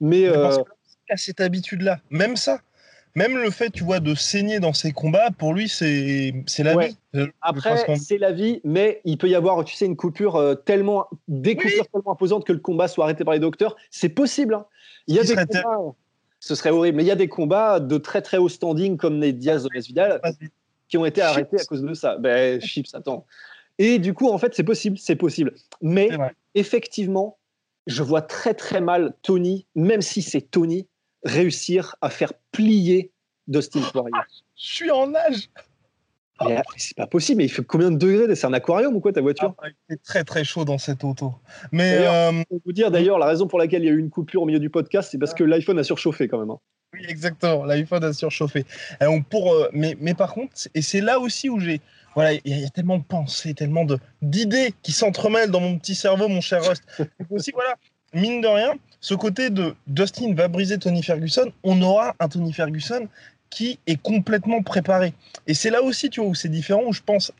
Mais, 0.00 0.22
Mais 0.22 0.32
parce 0.32 0.56
que 0.56 0.62
cette 1.16 1.40
habitude-là, 1.40 2.00
même 2.10 2.36
ça, 2.36 2.60
même 3.14 3.36
le 3.36 3.50
fait, 3.50 3.70
tu 3.70 3.84
vois, 3.84 4.00
de 4.00 4.14
saigner 4.14 4.58
dans 4.58 4.72
ses 4.72 4.92
combats, 4.92 5.30
pour 5.30 5.52
lui, 5.52 5.68
c'est 5.68 6.32
la 6.60 6.74
Ouais. 6.74 6.94
vie. 7.12 7.26
Après, 7.42 7.76
c'est 7.96 8.16
la 8.18 8.32
vie, 8.32 8.60
mais 8.64 9.00
il 9.04 9.18
peut 9.18 9.28
y 9.28 9.34
avoir, 9.34 9.62
tu 9.64 9.74
sais, 9.74 9.84
une 9.86 9.96
coupure 9.96 10.36
euh, 10.36 10.54
tellement, 10.54 11.06
des 11.28 11.50
Oui. 11.50 11.56
coupures 11.56 11.88
tellement 11.88 12.12
imposantes 12.12 12.46
que 12.46 12.52
le 12.54 12.58
combat 12.60 12.88
soit 12.88 13.04
arrêté 13.04 13.24
par 13.24 13.34
les 13.34 13.40
docteurs. 13.40 13.76
C'est 13.90 14.08
possible. 14.08 14.54
hein. 14.54 14.64
Il 15.08 15.14
y 15.14 15.18
a 15.18 15.24
des 15.24 15.34
combats, 15.34 15.78
ce 16.40 16.54
serait 16.54 16.70
horrible, 16.70 16.96
mais 16.96 17.02
il 17.04 17.06
y 17.08 17.10
a 17.10 17.16
des 17.16 17.28
combats 17.28 17.80
de 17.80 17.98
très 17.98 18.22
très 18.22 18.38
haut 18.38 18.48
standing 18.48 18.96
comme 18.96 19.20
les 19.20 19.32
Diaz 19.34 19.64
de 19.64 19.68
Vas-y. 20.22 20.48
qui 20.88 20.96
ont 20.96 21.04
été 21.04 21.20
Chips. 21.20 21.30
arrêtés 21.30 21.60
à 21.60 21.64
cause 21.66 21.82
de 21.82 21.92
ça. 21.94 22.16
Ben, 22.16 22.60
chips, 22.60 22.94
attends. 22.94 23.26
Et 23.78 23.98
du 23.98 24.14
coup, 24.14 24.28
en 24.28 24.38
fait, 24.38 24.54
c'est 24.54 24.62
possible, 24.64 24.96
c'est 24.98 25.16
possible. 25.16 25.54
Mais 25.82 26.08
effectivement, 26.54 27.36
je 27.86 28.02
vois 28.02 28.22
très 28.22 28.54
très 28.54 28.80
mal 28.80 29.14
Tony, 29.22 29.66
même 29.74 30.00
si 30.02 30.22
c'est 30.22 30.40
Tony, 30.40 30.86
réussir 31.24 31.96
à 32.00 32.10
faire 32.10 32.32
plier 32.52 33.10
Dustin 33.48 33.80
Poirier. 33.92 34.12
Je 34.56 34.74
suis 34.74 34.90
en. 34.90 35.12
Mais 36.44 36.56
euh, 36.58 36.60
c'est 36.76 36.96
pas 36.96 37.06
possible, 37.06 37.38
mais 37.38 37.44
il 37.44 37.48
fait 37.50 37.62
combien 37.62 37.90
de 37.90 37.96
degrés 37.96 38.34
C'est 38.34 38.46
un 38.46 38.52
aquarium 38.52 38.96
ou 38.96 39.00
quoi 39.00 39.12
ta 39.12 39.20
voiture? 39.20 39.54
Ah, 39.62 39.66
C'est 39.88 40.02
très 40.02 40.24
très 40.24 40.42
chaud 40.44 40.64
dans 40.64 40.78
cette 40.78 41.04
auto. 41.04 41.34
Mais 41.70 41.92
euh, 41.98 42.42
Pour 42.48 42.60
vous 42.64 42.72
dire 42.72 42.90
d'ailleurs, 42.90 43.18
la 43.18 43.26
raison 43.26 43.46
pour 43.46 43.58
laquelle 43.58 43.82
il 43.82 43.86
y 43.86 43.88
a 43.88 43.92
eu 43.92 43.98
une 43.98 44.10
coupure 44.10 44.42
au 44.42 44.46
milieu 44.46 44.58
du 44.58 44.70
podcast, 44.70 45.10
c'est 45.12 45.18
parce 45.18 45.34
que 45.34 45.44
l'iPhone 45.44 45.78
a 45.78 45.84
surchauffé 45.84 46.26
quand 46.26 46.38
même. 46.40 46.50
hein. 46.50 46.58
oui, 46.94 47.04
exactement, 47.08 47.64
l'iPhone 47.64 48.02
a 48.02 48.12
surchauffé. 48.12 48.64
Pour, 49.30 49.52
euh, 49.52 49.68
mais, 49.72 49.96
mais 50.00 50.14
par 50.14 50.34
contre, 50.34 50.52
et 50.74 50.82
c'est 50.82 51.00
là 51.00 51.20
aussi 51.20 51.48
où 51.48 51.60
j'ai. 51.60 51.80
Voilà, 52.14 52.32
il 52.32 52.40
y, 52.44 52.52
a- 52.52 52.56
il 52.56 52.62
y 52.62 52.66
a 52.66 52.70
tellement 52.70 52.98
de 52.98 53.04
pensées, 53.04 53.54
tellement 53.54 53.86
d'idées 54.20 54.74
qui 54.82 54.92
s'entremêlent 54.92 55.50
dans 55.50 55.60
mon 55.60 55.78
petit 55.78 55.94
cerveau, 55.94 56.28
mon 56.28 56.40
cher 56.42 56.62
Rust. 56.68 56.82
Aussi, 57.30 57.52
voilà, 57.52 57.76
mine 58.14 58.40
de 58.40 58.48
rien, 58.48 58.74
ce 59.00 59.14
côté 59.14 59.50
de 59.50 59.74
Dustin 59.86 60.34
va 60.34 60.48
briser 60.48 60.78
Tony 60.78 61.02
Ferguson, 61.02 61.50
on 61.64 61.80
aura 61.82 62.14
un 62.20 62.28
Tony 62.28 62.52
Ferguson 62.52 63.08
qui 63.50 63.78
est 63.86 64.00
complètement 64.00 64.62
préparé. 64.62 65.12
Et 65.46 65.54
c'est 65.54 65.70
là 65.70 65.82
aussi, 65.82 66.08
tu 66.08 66.20
vois, 66.20 66.30
où 66.30 66.34
c'est 66.34 66.48
différent, 66.48 66.82
où 66.86 66.92
je 66.92 67.02
pense 67.02 67.32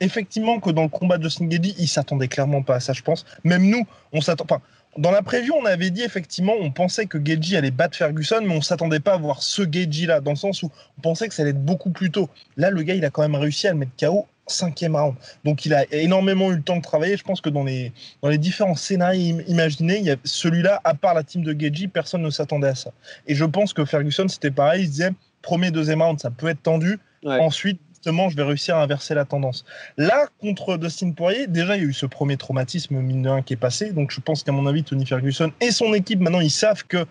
effectivement 0.00 0.58
que 0.58 0.70
dans 0.70 0.82
le 0.82 0.88
combat 0.88 1.18
de 1.18 1.24
Dustin 1.24 1.46
Gagey, 1.46 1.74
il 1.78 1.88
s'attendait 1.88 2.28
clairement 2.28 2.62
pas 2.62 2.76
à 2.76 2.80
ça, 2.80 2.92
je 2.92 3.02
pense. 3.02 3.24
Même 3.44 3.68
nous, 3.68 3.86
on 4.12 4.20
s'attend. 4.20 4.44
Enfin, 4.44 4.62
dans 4.96 5.10
la 5.12 5.22
preview, 5.22 5.54
on 5.54 5.66
avait 5.66 5.90
dit 5.90 6.02
effectivement, 6.02 6.54
on 6.58 6.72
pensait 6.72 7.06
que 7.06 7.18
Gagey 7.18 7.56
allait 7.56 7.70
battre 7.70 7.96
Ferguson, 7.96 8.40
mais 8.42 8.56
on 8.56 8.62
s'attendait 8.62 8.98
pas 8.98 9.14
à 9.14 9.16
voir 9.18 9.42
ce 9.42 9.62
Gagey 9.62 10.06
là, 10.06 10.20
dans 10.20 10.32
le 10.32 10.36
sens 10.36 10.62
où 10.62 10.70
on 10.98 11.00
pensait 11.00 11.28
que 11.28 11.34
ça 11.34 11.42
allait 11.42 11.52
être 11.52 11.64
beaucoup 11.64 11.90
plus 11.90 12.10
tôt. 12.10 12.28
Là, 12.56 12.70
le 12.70 12.82
gars, 12.82 12.94
il 12.94 13.04
a 13.04 13.10
quand 13.10 13.22
même 13.22 13.36
réussi 13.36 13.68
à 13.68 13.72
le 13.72 13.78
mettre 13.78 13.92
KO 13.98 14.26
cinquième 14.50 14.96
round. 14.96 15.14
Donc, 15.44 15.64
il 15.66 15.74
a 15.74 15.84
énormément 15.92 16.50
eu 16.50 16.56
le 16.56 16.62
temps 16.62 16.76
de 16.76 16.82
travailler. 16.82 17.16
Je 17.16 17.24
pense 17.24 17.40
que 17.40 17.48
dans 17.50 17.64
les, 17.64 17.92
dans 18.22 18.28
les 18.28 18.38
différents 18.38 18.74
scénarios 18.74 19.36
im- 19.38 19.42
imaginés, 19.46 19.98
il 19.98 20.04
y 20.04 20.10
a 20.10 20.16
celui-là, 20.24 20.80
à 20.84 20.94
part 20.94 21.14
la 21.14 21.22
team 21.22 21.42
de 21.42 21.52
Gagey, 21.52 21.88
personne 21.88 22.22
ne 22.22 22.30
s'attendait 22.30 22.68
à 22.68 22.74
ça. 22.74 22.90
Et 23.26 23.34
je 23.34 23.44
pense 23.44 23.72
que 23.72 23.84
Ferguson, 23.84 24.26
c'était 24.28 24.50
pareil. 24.50 24.82
Il 24.82 24.86
se 24.86 24.90
disait, 24.90 25.10
premier, 25.42 25.70
deuxième 25.70 26.02
round, 26.02 26.18
ça 26.20 26.30
peut 26.30 26.48
être 26.48 26.62
tendu. 26.62 26.98
Ouais. 27.24 27.38
Ensuite, 27.38 27.80
justement, 27.92 28.28
je 28.30 28.36
vais 28.36 28.42
réussir 28.44 28.76
à 28.76 28.82
inverser 28.82 29.14
la 29.14 29.24
tendance. 29.26 29.64
Là, 29.98 30.26
contre 30.40 30.76
Dustin 30.78 31.12
Poirier, 31.12 31.46
déjà, 31.46 31.76
il 31.76 31.82
y 31.82 31.86
a 31.86 31.88
eu 31.88 31.92
ce 31.92 32.06
premier 32.06 32.36
traumatisme, 32.38 32.98
mine 33.00 33.22
de 33.22 33.28
rien, 33.28 33.42
qui 33.42 33.52
est 33.52 33.56
passé. 33.58 33.92
Donc, 33.92 34.10
je 34.10 34.20
pense 34.20 34.42
qu'à 34.42 34.52
mon 34.52 34.66
avis, 34.66 34.84
Tony 34.84 35.04
Ferguson 35.06 35.52
et 35.60 35.70
son 35.70 35.92
équipe, 35.94 36.20
maintenant, 36.20 36.40
ils 36.40 36.50
savent 36.50 36.84
que 36.86 37.04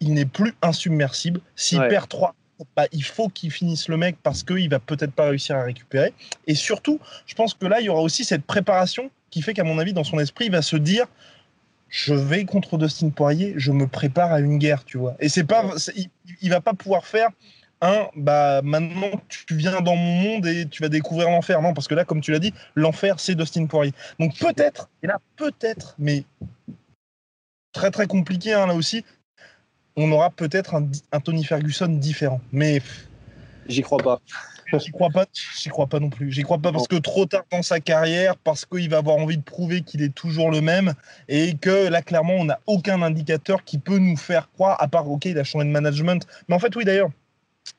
il 0.00 0.14
n'est 0.14 0.24
plus 0.26 0.52
insubmersible. 0.62 1.40
S'il 1.56 1.78
Ouais. 1.80 1.88
perd 1.88 2.08
3, 2.08 2.34
bah, 2.76 2.86
il 2.92 3.04
faut 3.04 3.28
qu'il 3.28 3.50
finisse 3.50 3.88
le 3.88 3.96
mec 3.96 4.16
parce 4.22 4.42
qu'il 4.42 4.68
va 4.68 4.78
peut-être 4.78 5.12
pas 5.12 5.28
réussir 5.28 5.56
à 5.56 5.62
récupérer. 5.62 6.12
Et 6.46 6.54
surtout, 6.54 7.00
je 7.26 7.34
pense 7.34 7.54
que 7.54 7.66
là, 7.66 7.80
il 7.80 7.86
y 7.86 7.88
aura 7.88 8.02
aussi 8.02 8.24
cette 8.24 8.44
préparation 8.44 9.10
qui 9.30 9.42
fait 9.42 9.54
qu'à 9.54 9.64
mon 9.64 9.78
avis, 9.78 9.92
dans 9.92 10.04
son 10.04 10.18
esprit, 10.18 10.46
il 10.46 10.52
va 10.52 10.62
se 10.62 10.76
dire 10.76 11.06
je 11.88 12.14
vais 12.14 12.46
contre 12.46 12.78
Dustin 12.78 13.10
Poirier, 13.10 13.52
je 13.56 13.70
me 13.70 13.86
prépare 13.86 14.32
à 14.32 14.40
une 14.40 14.56
guerre, 14.58 14.84
tu 14.84 14.96
vois. 14.96 15.14
Et 15.20 15.28
c'est 15.28 15.44
pas, 15.44 15.74
il, 15.94 16.08
il 16.40 16.48
va 16.48 16.62
pas 16.62 16.72
pouvoir 16.72 17.04
faire 17.04 17.28
un, 17.82 18.08
bah 18.16 18.62
maintenant 18.62 19.10
tu 19.28 19.56
viens 19.56 19.80
dans 19.80 19.96
mon 19.96 20.14
monde 20.14 20.46
et 20.46 20.66
tu 20.66 20.82
vas 20.82 20.88
découvrir 20.88 21.28
l'enfer. 21.28 21.60
Non, 21.60 21.74
parce 21.74 21.88
que 21.88 21.94
là, 21.94 22.04
comme 22.04 22.20
tu 22.20 22.30
l'as 22.30 22.38
dit, 22.38 22.54
l'enfer 22.76 23.20
c'est 23.20 23.34
Dustin 23.34 23.66
Poirier. 23.66 23.92
Donc 24.18 24.38
peut-être, 24.38 24.88
et 25.02 25.06
là 25.06 25.18
peut-être, 25.36 25.94
mais 25.98 26.24
très 27.72 27.90
très 27.90 28.06
compliqué 28.06 28.54
hein, 28.54 28.66
là 28.66 28.74
aussi, 28.74 29.04
on 29.96 30.10
aura 30.12 30.30
peut-être 30.30 30.74
un, 30.74 30.88
un 31.12 31.20
Tony 31.20 31.44
Ferguson 31.44 31.88
différent. 31.88 32.40
Mais 32.52 32.80
J'y 33.68 33.82
crois 33.82 33.98
pas. 33.98 34.20
j'y 34.72 34.90
crois 34.90 35.10
pas, 35.10 35.26
j'y 35.60 35.68
crois 35.68 35.86
pas 35.86 36.00
non 36.00 36.10
plus. 36.10 36.32
J'y 36.32 36.42
crois 36.42 36.58
pas 36.58 36.72
parce 36.72 36.88
que 36.88 36.96
trop 36.96 37.26
tard 37.26 37.44
dans 37.50 37.62
sa 37.62 37.80
carrière, 37.80 38.36
parce 38.36 38.64
qu'il 38.64 38.88
va 38.88 38.98
avoir 38.98 39.16
envie 39.16 39.36
de 39.36 39.42
prouver 39.42 39.82
qu'il 39.82 40.02
est 40.02 40.14
toujours 40.14 40.50
le 40.50 40.60
même 40.60 40.94
et 41.28 41.54
que 41.54 41.88
là 41.88 42.02
clairement 42.02 42.34
on 42.34 42.44
n'a 42.44 42.58
aucun 42.66 43.02
indicateur 43.02 43.64
qui 43.64 43.78
peut 43.78 43.98
nous 43.98 44.16
faire 44.16 44.50
croire, 44.52 44.82
à 44.82 44.88
part 44.88 45.10
ok 45.10 45.26
il 45.26 45.38
a 45.38 45.44
changé 45.44 45.66
de 45.66 45.70
management. 45.70 46.26
Mais 46.48 46.54
en 46.54 46.58
fait 46.58 46.74
oui 46.76 46.84
d'ailleurs. 46.84 47.10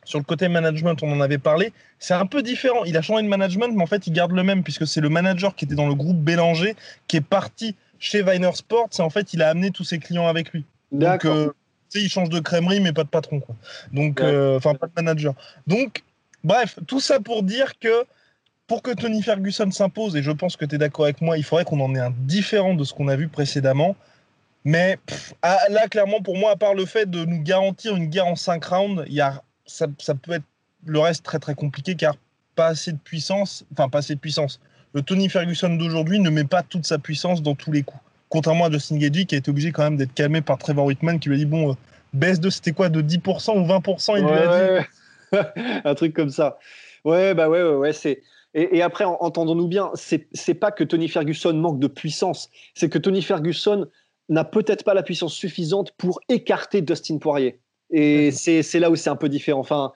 Sur 0.06 0.18
le 0.18 0.24
côté 0.24 0.48
management, 0.48 0.96
on 1.02 1.12
en 1.12 1.20
avait 1.20 1.38
parlé. 1.38 1.74
C'est 2.00 2.14
un 2.14 2.26
peu 2.26 2.42
différent. 2.42 2.86
Il 2.86 2.96
a 2.96 3.02
changé 3.02 3.22
de 3.24 3.28
management, 3.28 3.68
mais 3.74 3.84
en 3.84 3.86
fait, 3.86 4.08
il 4.08 4.14
garde 4.14 4.32
le 4.32 4.42
même, 4.42 4.64
puisque 4.64 4.88
c'est 4.88 5.02
le 5.02 5.10
manager 5.10 5.56
qui 5.56 5.66
était 5.66 5.76
dans 5.76 5.88
le 5.88 5.94
groupe 5.94 6.18
Bélanger, 6.18 6.76
qui 7.08 7.18
est 7.18 7.22
parti 7.22 7.76
chez 8.00 8.24
Viner 8.24 8.52
Sports, 8.54 8.90
et 8.98 9.02
en 9.02 9.10
fait, 9.10 9.34
il 9.34 9.42
a 9.42 9.50
amené 9.50 9.72
tous 9.72 9.84
ses 9.84 10.00
clients 10.00 10.28
avec 10.28 10.54
lui. 10.54 10.64
D'accord. 10.94 11.52
Il 12.02 12.10
change 12.10 12.30
de 12.30 12.40
crèmerie, 12.40 12.80
mais 12.80 12.94
pas 12.94 13.04
de 13.04 13.10
patron, 13.10 13.40
quoi. 13.40 13.56
Donc, 13.92 14.20
Ouais. 14.20 14.26
euh, 14.26 14.58
enfin, 14.58 14.74
pas 14.76 14.88
de 14.88 14.94
manager. 14.96 15.34
Donc, 15.68 16.04
bref, 16.44 16.78
tout 16.88 17.00
ça 17.00 17.20
pour 17.20 17.44
dire 17.44 17.78
que 17.80 18.06
pour 18.68 18.82
que 18.82 18.92
Tony 18.92 19.22
Ferguson 19.22 19.70
s'impose, 19.72 20.16
et 20.16 20.24
je 20.24 20.32
pense 20.32 20.56
que 20.56 20.66
tu 20.66 20.76
es 20.76 20.78
d'accord 20.78 21.06
avec 21.06 21.22
moi, 21.22 21.38
il 21.38 21.44
faudrait 21.44 21.66
qu'on 21.66 21.80
en 21.82 21.94
ait 21.96 22.00
un 22.00 22.14
différent 22.18 22.74
de 22.74 22.84
ce 22.84 22.94
qu'on 22.94 23.08
a 23.10 23.16
vu 23.16 23.28
précédemment. 23.28 23.96
Mais 24.64 24.98
pff, 25.06 25.34
ah, 25.42 25.60
là, 25.70 25.88
clairement, 25.90 26.22
pour 26.22 26.38
moi, 26.38 26.52
à 26.52 26.56
part 26.56 26.74
le 26.74 26.86
fait 26.86 27.10
de 27.10 27.26
nous 27.26 27.42
garantir 27.44 27.96
une 27.96 28.06
guerre 28.08 28.28
en 28.28 28.36
5 28.38 28.64
rounds, 28.64 29.04
il 29.08 29.14
y 29.14 29.22
a, 29.22 29.44
ça, 29.66 29.88
ça 30.00 30.16
peut 30.16 30.32
être 30.34 30.46
le 30.86 31.00
reste 31.00 31.24
très 31.24 31.40
très 31.40 31.56
compliqué 31.56 31.96
car 31.96 32.16
pas 32.56 32.68
assez 32.68 32.92
de 32.94 32.98
puissance, 32.98 33.66
enfin 33.74 33.90
pas 33.90 34.00
assez 34.00 34.16
de 34.16 34.20
puissance. 34.20 34.60
Le 34.94 35.02
Tony 35.02 35.28
Ferguson 35.28 35.76
d'aujourd'hui 35.76 36.20
ne 36.20 36.30
met 36.30 36.44
pas 36.46 36.64
toute 36.64 36.86
sa 36.86 36.98
puissance 37.00 37.42
dans 37.42 37.56
tous 37.56 37.72
les 37.72 37.84
coups. 37.84 38.02
Contrairement 38.34 38.66
à 38.66 38.72
Justin 38.72 38.98
Gagey 38.98 39.26
qui 39.26 39.36
a 39.36 39.38
été 39.38 39.52
obligé 39.52 39.72
quand 39.72 39.84
même 39.84 39.96
d'être 39.96 40.16
calmé 40.16 40.42
par 40.42 40.58
Trevor 40.58 40.86
Whitman 40.86 41.20
qui 41.20 41.30
lui 41.30 41.36
a 41.36 41.38
dit 41.38 41.46
bon, 41.46 41.70
euh, 41.70 41.74
baisse 42.14 42.40
de 42.40 42.50
c'était 42.50 42.72
quoi 42.72 42.90
de 42.90 43.00
10% 43.00 43.52
ou 43.60 43.64
20% 43.68 44.18
il 44.18 44.24
lui 44.24 44.32
a 44.32 44.48
dit. 44.48 45.38
Ouais, 45.38 45.82
un 45.86 45.94
truc 45.94 46.16
comme 46.16 46.32
ça. 46.32 46.58
Ouais, 47.06 47.36
bah 47.36 47.48
ouais, 47.48 47.62
ouais, 47.62 47.76
ouais, 47.76 47.94
c'est. 47.94 48.24
Et, 48.56 48.78
et 48.78 48.82
après, 48.82 49.04
en- 49.04 49.18
entendons-nous 49.20 49.68
bien, 49.68 49.92
c'est 49.94 50.54
pas 50.56 50.72
que 50.72 50.84
Tony 50.84 51.10
Ferguson 51.10 51.54
manque 51.54 51.80
de 51.80 51.86
puissance, 51.88 52.50
c'est 52.74 52.90
que 52.90 52.98
Tony 52.98 53.22
Ferguson 53.22 53.86
n'a 54.30 54.44
peut-être 54.46 54.84
pas 54.84 54.96
la 54.96 55.04
puissance 55.04 55.36
suffisante 55.36 55.92
pour 55.98 56.20
écarter 56.28 56.82
Dustin 56.82 57.20
Poirier. 57.20 57.60
Et 57.92 58.32
c'est 58.32 58.64
c'est 58.64 58.80
là 58.80 58.90
où 58.90 58.96
c'est 58.96 59.12
un 59.12 59.16
peu 59.16 59.30
différent. 59.30 59.60
Enfin, 59.60 59.92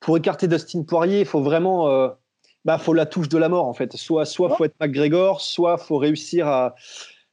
pour 0.00 0.16
écarter 0.16 0.48
Dustin 0.48 0.84
Poirier, 0.84 1.20
il 1.20 1.26
faut 1.26 1.42
vraiment, 1.42 1.88
euh, 1.90 2.08
bah, 2.64 2.78
faut 2.78 2.94
la 2.94 3.04
touche 3.04 3.28
de 3.28 3.36
la 3.36 3.50
mort 3.50 3.66
en 3.66 3.74
fait. 3.74 3.94
Soit, 3.94 4.24
soit 4.24 4.56
faut 4.56 4.64
être 4.64 4.76
McGregor, 4.80 5.42
soit 5.42 5.76
faut 5.76 5.98
réussir 5.98 6.48
à. 6.48 6.74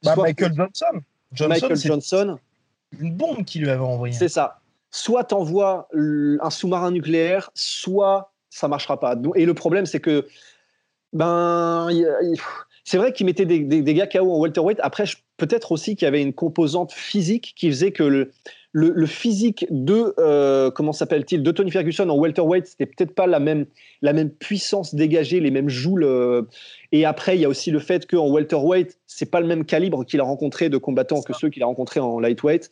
Bah, 0.02 0.14
soit 0.14 0.24
Michael 0.24 0.54
Johnson. 0.54 1.00
Johnson, 1.32 1.48
Michael 1.48 1.76
Johnson, 1.76 2.38
une 3.00 3.14
bombe 3.14 3.44
qu'il 3.44 3.62
lui 3.62 3.70
avait 3.70 3.80
envoyée. 3.80 4.14
c'est 4.14 4.28
ça. 4.28 4.60
Soit 4.90 5.24
t'envoies 5.24 5.88
un 5.94 6.50
sous-marin 6.50 6.90
nucléaire, 6.90 7.50
soit 7.54 8.32
ça 8.50 8.68
marchera 8.68 9.00
pas. 9.00 9.16
Et 9.34 9.46
le 9.46 9.54
problème, 9.54 9.86
c'est 9.86 10.00
que 10.00 10.26
Ben, 11.14 11.88
c'est 12.84 12.98
vrai 12.98 13.12
qu'il 13.12 13.26
mettait 13.26 13.46
des, 13.46 13.60
des, 13.60 13.94
gars 13.94 14.06
KO 14.06 14.32
en 14.32 14.40
welterweight. 14.40 14.78
Après, 14.82 15.04
peut-être 15.36 15.72
aussi 15.72 15.94
qu'il 15.94 16.06
y 16.06 16.08
avait 16.08 16.22
une 16.22 16.32
composante 16.32 16.92
physique 16.92 17.54
qui 17.56 17.68
faisait 17.68 17.92
que 17.92 18.02
le, 18.02 18.32
le, 18.72 19.06
physique 19.06 19.66
de 19.70 20.14
euh, 20.18 20.70
comment 20.70 20.92
s'appelle-t-il 20.92 21.42
de 21.42 21.50
Tony 21.50 21.70
Ferguson 21.70 22.08
en 22.08 22.16
welterweight, 22.16 22.66
c'était 22.66 22.86
peut-être 22.86 23.14
pas 23.14 23.26
la 23.26 23.38
même 23.38 23.66
la 24.00 24.12
même 24.12 24.30
puissance 24.30 24.94
dégagée, 24.94 25.40
les 25.40 25.50
mêmes 25.50 25.68
joules. 25.68 26.04
Euh, 26.04 26.42
et 26.90 27.04
après, 27.04 27.36
il 27.36 27.40
y 27.40 27.44
a 27.44 27.48
aussi 27.48 27.70
le 27.70 27.78
fait 27.78 28.06
qu'en 28.06 28.28
welterweight, 28.30 28.98
c'est 29.06 29.30
pas 29.30 29.40
le 29.40 29.46
même 29.46 29.64
calibre 29.64 30.04
qu'il 30.04 30.20
a 30.20 30.24
rencontré 30.24 30.68
de 30.68 30.78
combattants 30.78 31.22
que 31.22 31.32
ceux 31.34 31.50
qu'il 31.50 31.62
a 31.62 31.66
rencontrés 31.66 32.00
en 32.00 32.18
lightweight. 32.18 32.70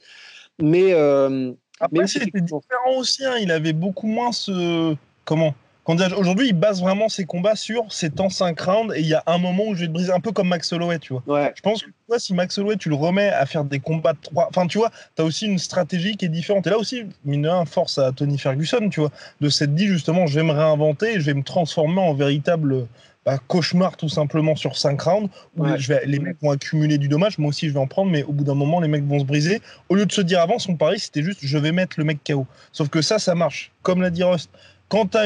Mais 0.61 0.92
euh, 0.92 1.53
après, 1.79 2.07
c'était 2.07 2.40
différent 2.40 2.96
aussi. 2.99 3.25
Hein. 3.25 3.37
il 3.40 3.51
avait 3.53 3.73
beaucoup 3.73 4.07
moins 4.07 4.33
ce 4.33 4.94
comment 5.25 5.55
Aujourd'hui, 5.87 6.49
il 6.49 6.53
base 6.53 6.81
vraiment 6.81 7.09
ses 7.09 7.25
combats 7.25 7.57
sur 7.57 7.93
ses 7.93 8.11
temps 8.11 8.31
5 8.31 8.61
rounds 8.61 8.95
et 8.95 9.01
il 9.01 9.07
y 9.07 9.14
a 9.14 9.23
un 9.27 9.38
moment 9.38 9.64
où 9.66 9.75
je 9.75 9.81
vais 9.81 9.87
te 9.87 9.93
briser 9.93 10.12
un 10.12 10.21
peu 10.21 10.31
comme 10.31 10.49
Max 10.49 10.73
Holloway, 10.73 10.99
tu 10.99 11.14
vois. 11.14 11.51
Je 11.55 11.61
pense 11.62 11.83
que 11.83 11.90
toi, 12.07 12.19
si 12.19 12.35
Max 12.35 12.59
Holloway, 12.59 12.77
tu 12.77 12.88
le 12.88 12.95
remets 12.95 13.31
à 13.31 13.47
faire 13.47 13.64
des 13.64 13.81
combats 13.81 14.12
de 14.12 14.19
3, 14.23 14.49
enfin, 14.49 14.66
tu 14.66 14.79
vois, 14.79 14.90
tu 15.16 15.23
as 15.23 15.25
aussi 15.25 15.47
une 15.47 15.59
stratégie 15.59 16.16
qui 16.16 16.27
est 16.27 16.29
différente. 16.29 16.66
Et 16.66 16.71
là 16.71 16.79
aussi, 16.79 17.05
mine 17.25 17.43
de 17.43 17.69
force 17.69 17.99
à 17.99 18.12
Tony 18.12 18.38
Ferguson, 18.38 18.88
tu 18.90 19.01
vois, 19.01 19.11
de 19.40 19.49
s'être 19.49 19.75
dit 19.75 19.87
justement, 19.87 20.27
je 20.27 20.38
vais 20.38 20.47
me 20.47 20.53
réinventer, 20.53 21.14
je 21.14 21.27
vais 21.27 21.35
me 21.35 21.43
transformer 21.43 22.01
en 22.01 22.14
véritable 22.14 22.87
bah, 23.27 23.38
cauchemar 23.49 23.97
tout 23.97 24.09
simplement 24.09 24.57
sur 24.57 24.79
5 24.79 25.01
rounds 25.01 25.31
où 25.57 25.66
je 25.77 25.88
vais, 25.88 26.07
les 26.07 26.19
mecs 26.19 26.40
vont 26.40 26.53
accumuler 26.53 26.97
du 26.97 27.09
dommage, 27.09 27.37
moi 27.38 27.51
aussi 27.51 27.69
je 27.69 27.73
vais 27.75 27.79
en 27.79 27.87
prendre, 27.87 28.11
mais 28.11 28.23
au 28.23 28.33
bout 28.33 28.45
d'un 28.45 28.55
moment 28.55 28.81
les 28.81 28.88
mecs 28.88 29.05
vont 29.05 29.19
se 29.19 29.25
briser. 29.25 29.61
Au 29.88 29.95
lieu 29.95 30.07
de 30.07 30.12
se 30.12 30.23
dire 30.23 30.40
avant, 30.40 30.59
son 30.59 30.77
pari 30.77 30.99
c'était 30.99 31.23
juste 31.23 31.40
je 31.43 31.59
vais 31.59 31.73
mettre 31.73 31.97
le 31.99 32.05
mec 32.05 32.19
KO. 32.27 32.47
Sauf 32.73 32.88
que 32.88 33.03
ça, 33.03 33.19
ça 33.19 33.35
marche. 33.35 33.73
Comme 33.83 34.01
l'a 34.01 34.11
dit 34.11 34.23
Rust, 34.23 34.51
quand 34.90 35.07
tu 35.07 35.16
as, 35.16 35.24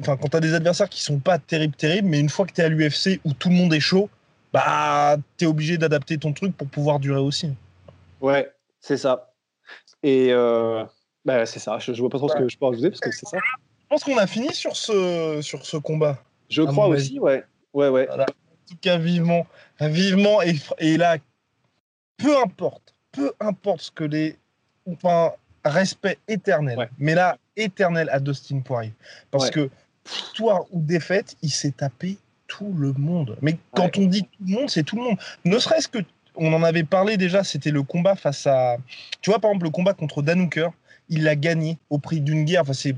enfin, 0.00 0.16
quand 0.16 0.34
as 0.34 0.40
des 0.40 0.52
adversaires 0.52 0.88
qui 0.88 1.02
sont 1.02 1.20
pas 1.20 1.38
terribles, 1.38 1.76
terribles, 1.76 2.08
mais 2.08 2.18
une 2.18 2.28
fois 2.28 2.44
que 2.44 2.52
tu 2.52 2.60
es 2.60 2.64
à 2.64 2.68
l'UFC 2.68 3.20
où 3.24 3.32
tout 3.32 3.48
le 3.48 3.54
monde 3.54 3.72
est 3.72 3.80
chaud, 3.80 4.10
bah, 4.52 5.16
tu 5.38 5.44
es 5.44 5.46
obligé 5.46 5.78
d'adapter 5.78 6.18
ton 6.18 6.32
truc 6.32 6.56
pour 6.56 6.66
pouvoir 6.66 6.98
durer 6.98 7.20
aussi. 7.20 7.50
Ouais, 8.20 8.50
c'est 8.80 8.96
ça. 8.96 9.32
Et 10.02 10.28
euh, 10.32 10.84
bah, 11.24 11.46
c'est 11.46 11.60
ça. 11.60 11.78
Je, 11.78 11.92
vois 11.92 12.10
pas 12.10 12.18
trop 12.18 12.28
ce 12.28 12.34
que 12.34 12.48
je 12.48 12.58
peux 12.58 12.66
ajouter 12.66 12.90
parce 12.90 13.00
que 13.00 13.12
c'est 13.12 13.26
ça. 13.26 13.38
Je 13.38 13.86
pense 13.88 14.02
qu'on 14.02 14.18
a 14.18 14.26
fini 14.26 14.52
sur 14.52 14.76
ce, 14.76 15.38
sur 15.40 15.64
ce 15.64 15.76
combat. 15.76 16.18
Je 16.50 16.62
crois 16.62 16.88
aussi, 16.88 17.20
ouais. 17.20 17.44
Ouais, 17.72 17.88
ouais. 17.88 18.08
En 18.10 18.24
tout 18.68 18.76
cas, 18.80 18.98
vivement, 18.98 19.46
vivement. 19.80 20.42
Et, 20.42 20.56
et 20.78 20.96
là, 20.96 21.18
peu 22.16 22.36
importe, 22.38 22.94
peu 23.12 23.32
importe 23.38 23.82
ce 23.82 23.90
que 23.92 24.04
les. 24.04 24.36
Enfin, 24.86 25.32
respect 25.64 26.18
éternel. 26.28 26.88
Mais 26.98 27.14
là, 27.14 27.38
éternel 27.56 28.08
à 28.10 28.20
Dustin 28.20 28.60
Poirier. 28.60 28.92
Parce 29.30 29.50
que, 29.50 29.70
victoire 30.06 30.64
ou 30.70 30.80
défaite, 30.80 31.36
il 31.42 31.50
s'est 31.50 31.72
tapé 31.72 32.18
tout 32.46 32.74
le 32.76 32.92
monde. 32.92 33.36
Mais 33.42 33.56
quand 33.72 33.96
on 33.98 34.06
dit 34.06 34.22
tout 34.24 34.44
le 34.46 34.54
monde, 34.54 34.70
c'est 34.70 34.82
tout 34.82 34.96
le 34.96 35.02
monde. 35.02 35.18
Ne 35.44 35.58
serait-ce 35.58 35.88
que, 35.88 35.98
on 36.36 36.52
en 36.52 36.62
avait 36.62 36.84
parlé 36.84 37.16
déjà, 37.16 37.44
c'était 37.44 37.70
le 37.70 37.82
combat 37.82 38.16
face 38.16 38.46
à. 38.46 38.76
Tu 39.20 39.30
vois, 39.30 39.38
par 39.38 39.50
exemple, 39.50 39.64
le 39.64 39.70
combat 39.70 39.94
contre 39.94 40.22
Dan 40.22 40.48
il 41.10 41.22
l'a 41.22 41.36
gagné 41.36 41.78
au 41.90 41.98
prix 41.98 42.20
d'une 42.20 42.44
guerre. 42.44 42.62
Enfin, 42.62 42.72
c'est 42.72 42.96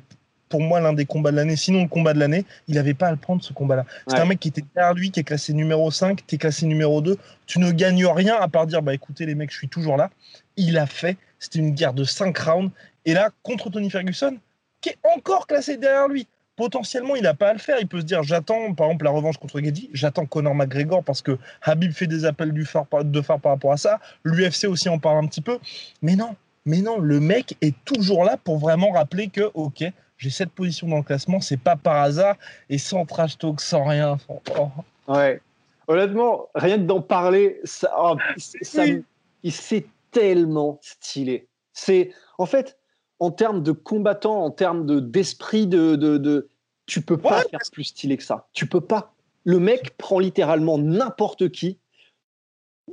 pour 0.48 0.60
moi 0.60 0.80
l'un 0.80 0.92
des 0.92 1.06
combats 1.06 1.32
de 1.32 1.36
l'année, 1.36 1.56
sinon 1.56 1.82
le 1.82 1.88
combat 1.88 2.14
de 2.14 2.20
l'année, 2.20 2.44
il 2.68 2.76
n'avait 2.76 2.94
pas 2.94 3.08
à 3.08 3.10
le 3.10 3.16
prendre 3.16 3.42
ce 3.42 3.52
combat-là. 3.52 3.84
C'est 4.06 4.18
un 4.18 4.24
mec 4.24 4.38
qui 4.38 4.48
était 4.48 4.64
derrière 4.74 4.94
lui, 4.94 5.10
qui 5.10 5.20
est 5.20 5.24
classé 5.24 5.52
numéro 5.52 5.90
5, 5.90 6.24
tu 6.26 6.34
es 6.34 6.38
classé 6.38 6.66
numéro 6.66 7.00
2, 7.00 7.16
tu 7.46 7.58
ne 7.58 7.70
gagnes 7.72 8.06
rien 8.06 8.36
à 8.36 8.48
part 8.48 8.66
dire 8.66 8.82
bah 8.82 8.94
écoutez 8.94 9.26
les 9.26 9.34
mecs, 9.34 9.50
je 9.50 9.56
suis 9.56 9.68
toujours 9.68 9.96
là. 9.96 10.10
Il 10.56 10.78
a 10.78 10.86
fait, 10.86 11.16
c'était 11.38 11.58
une 11.58 11.72
guerre 11.72 11.94
de 11.94 12.04
5 12.04 12.36
rounds 12.38 12.72
et 13.04 13.14
là 13.14 13.30
contre 13.42 13.70
Tony 13.70 13.90
Ferguson, 13.90 14.36
qui 14.80 14.90
est 14.90 14.98
encore 15.16 15.46
classé 15.46 15.76
derrière 15.76 16.08
lui. 16.08 16.26
Potentiellement, 16.56 17.16
il 17.16 17.22
n'a 17.22 17.34
pas 17.34 17.50
à 17.50 17.52
le 17.52 17.58
faire. 17.58 17.76
Il 17.80 17.86
peut 17.86 18.00
se 18.00 18.06
dire 18.06 18.22
j'attends, 18.22 18.72
par 18.72 18.86
exemple, 18.86 19.04
la 19.04 19.10
revanche 19.10 19.36
contre 19.36 19.60
Geddy, 19.60 19.90
j'attends 19.92 20.24
Conor 20.24 20.54
McGregor 20.54 21.04
parce 21.04 21.20
que 21.20 21.38
Habib 21.60 21.92
fait 21.92 22.06
des 22.06 22.24
appels 22.24 22.52
du 22.52 22.64
phare, 22.64 22.86
de 23.04 23.20
phare 23.20 23.40
par 23.40 23.52
rapport 23.52 23.72
à 23.72 23.76
ça. 23.76 24.00
L'UFC 24.24 24.64
aussi 24.64 24.88
en 24.88 24.98
parle 24.98 25.22
un 25.22 25.26
petit 25.26 25.42
peu. 25.42 25.58
Mais 26.00 26.16
non, 26.16 26.34
mais 26.64 26.80
non, 26.80 26.98
le 26.98 27.20
mec 27.20 27.56
est 27.60 27.74
toujours 27.84 28.24
là 28.24 28.38
pour 28.42 28.58
vraiment 28.58 28.90
rappeler 28.92 29.28
que, 29.28 29.50
ok, 29.52 29.84
j'ai 30.16 30.30
cette 30.30 30.50
position 30.50 30.88
dans 30.88 30.96
le 30.96 31.02
classement, 31.02 31.40
c'est 31.40 31.58
pas 31.58 31.76
par 31.76 31.96
hasard 31.96 32.36
et 32.70 32.78
sans 32.78 33.04
trash 33.04 33.36
talk, 33.36 33.60
sans 33.60 33.84
rien. 33.84 34.16
Oh. 34.28 34.70
Ouais. 35.08 35.40
Honnêtement, 35.88 36.48
rien 36.54 36.78
d'en 36.78 37.00
parler, 37.00 37.60
ça, 37.64 37.94
oh, 37.96 38.16
c'est 38.36 39.86
tellement 40.10 40.78
stylé. 40.82 41.48
C'est 41.72 42.12
en 42.38 42.46
fait 42.46 42.78
en 43.18 43.30
termes 43.30 43.62
de 43.62 43.72
combattant, 43.72 44.44
en 44.44 44.50
termes 44.50 44.86
de 44.86 45.00
d'esprit, 45.00 45.66
de, 45.66 45.96
de, 45.96 46.18
de, 46.18 46.48
tu 46.86 47.00
peux 47.00 47.16
pas 47.16 47.42
faire 47.42 47.60
plus 47.72 47.84
stylé 47.84 48.16
que 48.16 48.22
ça. 48.22 48.48
Tu 48.52 48.66
peux 48.66 48.80
pas. 48.80 49.14
Le 49.44 49.58
mec 49.58 49.96
prend 49.96 50.18
littéralement 50.18 50.78
n'importe 50.78 51.50
qui 51.50 51.78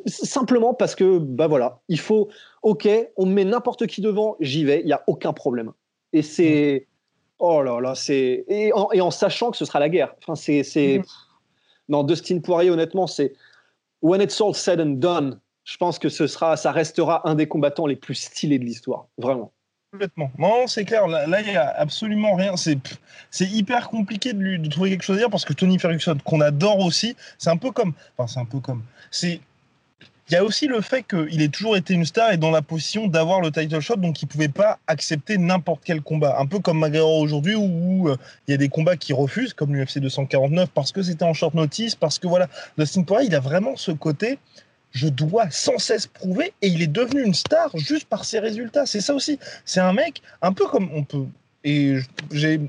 simplement 0.05 0.73
parce 0.73 0.95
que 0.95 1.19
bah 1.19 1.47
voilà, 1.47 1.81
il 1.87 1.99
faut 1.99 2.29
OK, 2.63 2.87
on 3.17 3.25
met 3.25 3.45
n'importe 3.45 3.87
qui 3.87 4.01
devant, 4.01 4.35
j'y 4.39 4.63
vais, 4.63 4.81
il 4.81 4.87
y 4.87 4.93
a 4.93 5.03
aucun 5.07 5.33
problème. 5.33 5.71
Et 6.13 6.21
c'est 6.21 6.87
Oh 7.39 7.61
là 7.61 7.79
là, 7.81 7.95
c'est 7.95 8.45
et 8.47 8.71
en, 8.73 9.11
sachant 9.11 9.51
que 9.51 9.57
ce 9.57 9.65
sera 9.65 9.79
la 9.79 9.89
guerre. 9.89 10.15
Enfin, 10.21 10.35
c'est 10.35 10.63
c'est 10.63 10.99
mm. 10.99 11.03
non 11.89 12.03
Dustin 12.03 12.39
Poirier 12.39 12.69
honnêtement, 12.69 13.07
c'est 13.07 13.33
when 14.01 14.21
it's 14.21 14.39
all 14.39 14.53
said 14.53 14.79
and 14.79 14.97
done. 14.99 15.39
Je 15.63 15.77
pense 15.77 15.99
que 15.99 16.09
ce 16.09 16.27
sera, 16.27 16.57
ça 16.57 16.71
restera 16.71 17.27
un 17.27 17.35
des 17.35 17.47
combattants 17.47 17.85
les 17.85 17.95
plus 17.95 18.15
stylés 18.15 18.59
de 18.59 18.65
l'histoire, 18.65 19.07
vraiment. 19.17 19.51
Complètement. 19.91 20.31
Non, 20.39 20.65
c'est 20.67 20.85
clair. 20.85 21.07
Là, 21.07 21.41
il 21.41 21.51
n'y 21.51 21.55
a 21.55 21.69
absolument 21.69 22.33
rien. 22.35 22.55
C'est, 22.57 22.79
hyper 23.41 23.89
compliqué 23.89 24.33
de, 24.33 24.67
trouver 24.67 24.89
quelque 24.89 25.03
chose 25.03 25.17
à 25.17 25.19
dire 25.19 25.29
parce 25.29 25.45
que 25.45 25.53
Tony 25.53 25.77
Ferguson, 25.77 26.17
qu'on 26.25 26.41
adore 26.41 26.79
aussi, 26.79 27.15
c'est 27.37 27.51
un 27.51 27.57
peu 27.57 27.71
comme. 27.71 27.93
Enfin, 28.17 28.27
c'est 28.27 28.39
un 28.39 28.45
peu 28.45 28.59
comme. 28.59 28.81
C'est 29.11 29.39
il 30.29 30.33
y 30.33 30.37
a 30.37 30.43
aussi 30.43 30.67
le 30.67 30.79
fait 30.79 31.03
qu'il 31.03 31.41
ait 31.41 31.49
toujours 31.49 31.75
été 31.75 31.93
une 31.93 32.05
star 32.05 32.31
et 32.31 32.37
dans 32.37 32.49
la 32.49 32.61
position 32.61 33.07
d'avoir 33.07 33.41
le 33.41 33.51
title 33.51 33.81
shot, 33.81 33.97
donc 33.97 34.21
il 34.21 34.25
ne 34.25 34.29
pouvait 34.29 34.47
pas 34.47 34.79
accepter 34.87 35.37
n'importe 35.37 35.81
quel 35.83 36.01
combat. 36.01 36.37
Un 36.39 36.45
peu 36.45 36.59
comme 36.59 36.79
McGregor 36.79 37.17
aujourd'hui, 37.17 37.55
où, 37.55 38.07
euh, 38.07 38.15
il 38.47 38.51
y 38.51 38.53
a 38.53 38.57
des 38.57 38.69
combats 38.69 38.95
qu'il 38.95 39.15
refuse, 39.15 39.53
comme 39.53 39.75
l'UFC 39.75 39.99
249, 39.99 40.69
parce 40.73 40.93
que 40.93 41.03
c'était 41.03 41.25
en 41.25 41.33
short 41.33 41.53
notice, 41.53 41.95
parce 41.95 42.19
que 42.19 42.27
voilà, 42.27 42.47
Dustin 42.77 43.03
Poirier, 43.03 43.27
il 43.27 43.35
a 43.35 43.41
vraiment 43.41 43.75
ce 43.75 43.91
côté, 43.91 44.39
je 44.93 45.07
dois 45.07 45.49
sans 45.49 45.77
cesse 45.79 46.07
prouver, 46.07 46.53
et 46.61 46.67
il 46.67 46.81
est 46.81 46.87
devenu 46.87 47.23
une 47.23 47.33
star 47.33 47.75
juste 47.77 48.05
par 48.07 48.23
ses 48.23 48.39
résultats. 48.39 48.85
C'est 48.85 49.01
ça 49.01 49.13
aussi. 49.13 49.39
C'est 49.65 49.79
un 49.79 49.93
mec, 49.93 50.21
un 50.41 50.53
peu 50.53 50.65
comme 50.67 50.89
on 50.93 51.03
peut. 51.03 51.25
Et 51.63 51.97
j'ai 52.31 52.61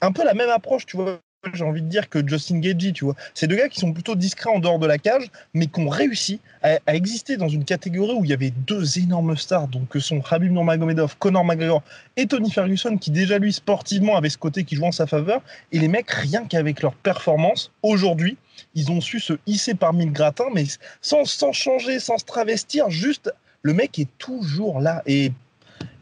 un 0.00 0.12
peu 0.12 0.24
la 0.24 0.34
même 0.34 0.50
approche, 0.50 0.86
tu 0.86 0.96
vois, 0.96 1.20
j'ai 1.54 1.64
envie 1.64 1.82
de 1.82 1.88
dire 1.88 2.08
que 2.08 2.26
Justin 2.26 2.58
Gagey, 2.58 2.92
tu 2.92 3.04
vois. 3.04 3.14
C'est 3.34 3.46
deux 3.46 3.56
gars 3.56 3.68
qui 3.68 3.80
sont 3.80 3.92
plutôt 3.92 4.14
discrets 4.14 4.50
en 4.50 4.58
dehors 4.58 4.78
de 4.78 4.86
la 4.86 4.98
cage, 4.98 5.30
mais 5.54 5.66
qui 5.66 5.80
ont 5.80 5.88
réussi 5.88 6.40
à, 6.62 6.78
exister 6.94 7.36
dans 7.36 7.48
une 7.48 7.64
catégorie 7.64 8.14
où 8.14 8.24
il 8.24 8.30
y 8.30 8.34
avait 8.34 8.50
deux 8.50 8.98
énormes 8.98 9.36
stars, 9.36 9.68
donc 9.68 9.88
que 9.88 10.00
sont 10.00 10.22
Habib 10.30 10.52
Nurmagomedov, 10.52 11.16
Conor 11.18 11.44
McGregor 11.44 11.82
et 12.16 12.26
Tony 12.26 12.50
Ferguson, 12.50 12.96
qui 12.96 13.10
déjà 13.10 13.38
lui 13.38 13.52
sportivement 13.52 14.16
avait 14.16 14.30
ce 14.30 14.38
côté 14.38 14.64
qui 14.64 14.76
joue 14.76 14.84
en 14.84 14.92
sa 14.92 15.06
faveur. 15.06 15.42
Et 15.72 15.78
les 15.78 15.88
mecs, 15.88 16.10
rien 16.10 16.44
qu'avec 16.44 16.82
leur 16.82 16.94
performance, 16.94 17.70
aujourd'hui, 17.82 18.36
ils 18.74 18.90
ont 18.90 19.00
su 19.00 19.20
se 19.20 19.34
hisser 19.46 19.74
parmi 19.74 20.06
le 20.06 20.12
gratin, 20.12 20.46
mais 20.54 20.64
sans, 21.00 21.24
sans 21.24 21.52
changer, 21.52 22.00
sans 22.00 22.18
se 22.18 22.24
travestir, 22.24 22.90
juste 22.90 23.32
le 23.62 23.74
mec 23.74 23.98
est 23.98 24.08
toujours 24.18 24.80
là. 24.80 25.02
Et 25.06 25.32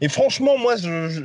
et 0.01 0.09
franchement, 0.09 0.57
moi, 0.57 0.75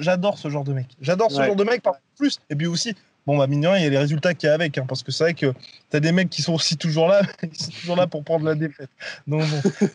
j'adore 0.00 0.38
ce 0.38 0.48
genre 0.48 0.64
de 0.64 0.72
mec. 0.72 0.86
J'adore 1.00 1.30
ce 1.30 1.42
genre 1.42 1.56
de 1.56 1.64
mec 1.64 1.82
par 1.82 1.94
plus. 2.16 2.38
Et 2.50 2.56
puis 2.56 2.66
aussi, 2.66 2.94
bon, 3.30 3.38
bah, 3.38 3.46
mignon, 3.46 3.74
il 3.76 3.82
y 3.82 3.86
a 3.86 3.90
les 3.90 3.98
résultats 3.98 4.34
qu'il 4.34 4.48
y 4.48 4.50
a 4.50 4.54
avec, 4.54 4.76
hein, 4.76 4.84
parce 4.88 5.02
que 5.02 5.12
c'est 5.12 5.24
vrai 5.24 5.34
que 5.34 5.52
tu 5.90 5.96
as 5.96 6.00
des 6.00 6.12
mecs 6.12 6.30
qui 6.30 6.42
sont 6.42 6.54
aussi 6.54 6.76
toujours 6.76 7.06
là, 7.06 7.22
ils 7.42 7.56
sont 7.56 7.70
toujours 7.70 7.96
là 7.96 8.06
pour 8.06 8.24
prendre 8.24 8.44
la 8.44 8.54
défaite. 8.54 8.90
Donc, 9.26 9.44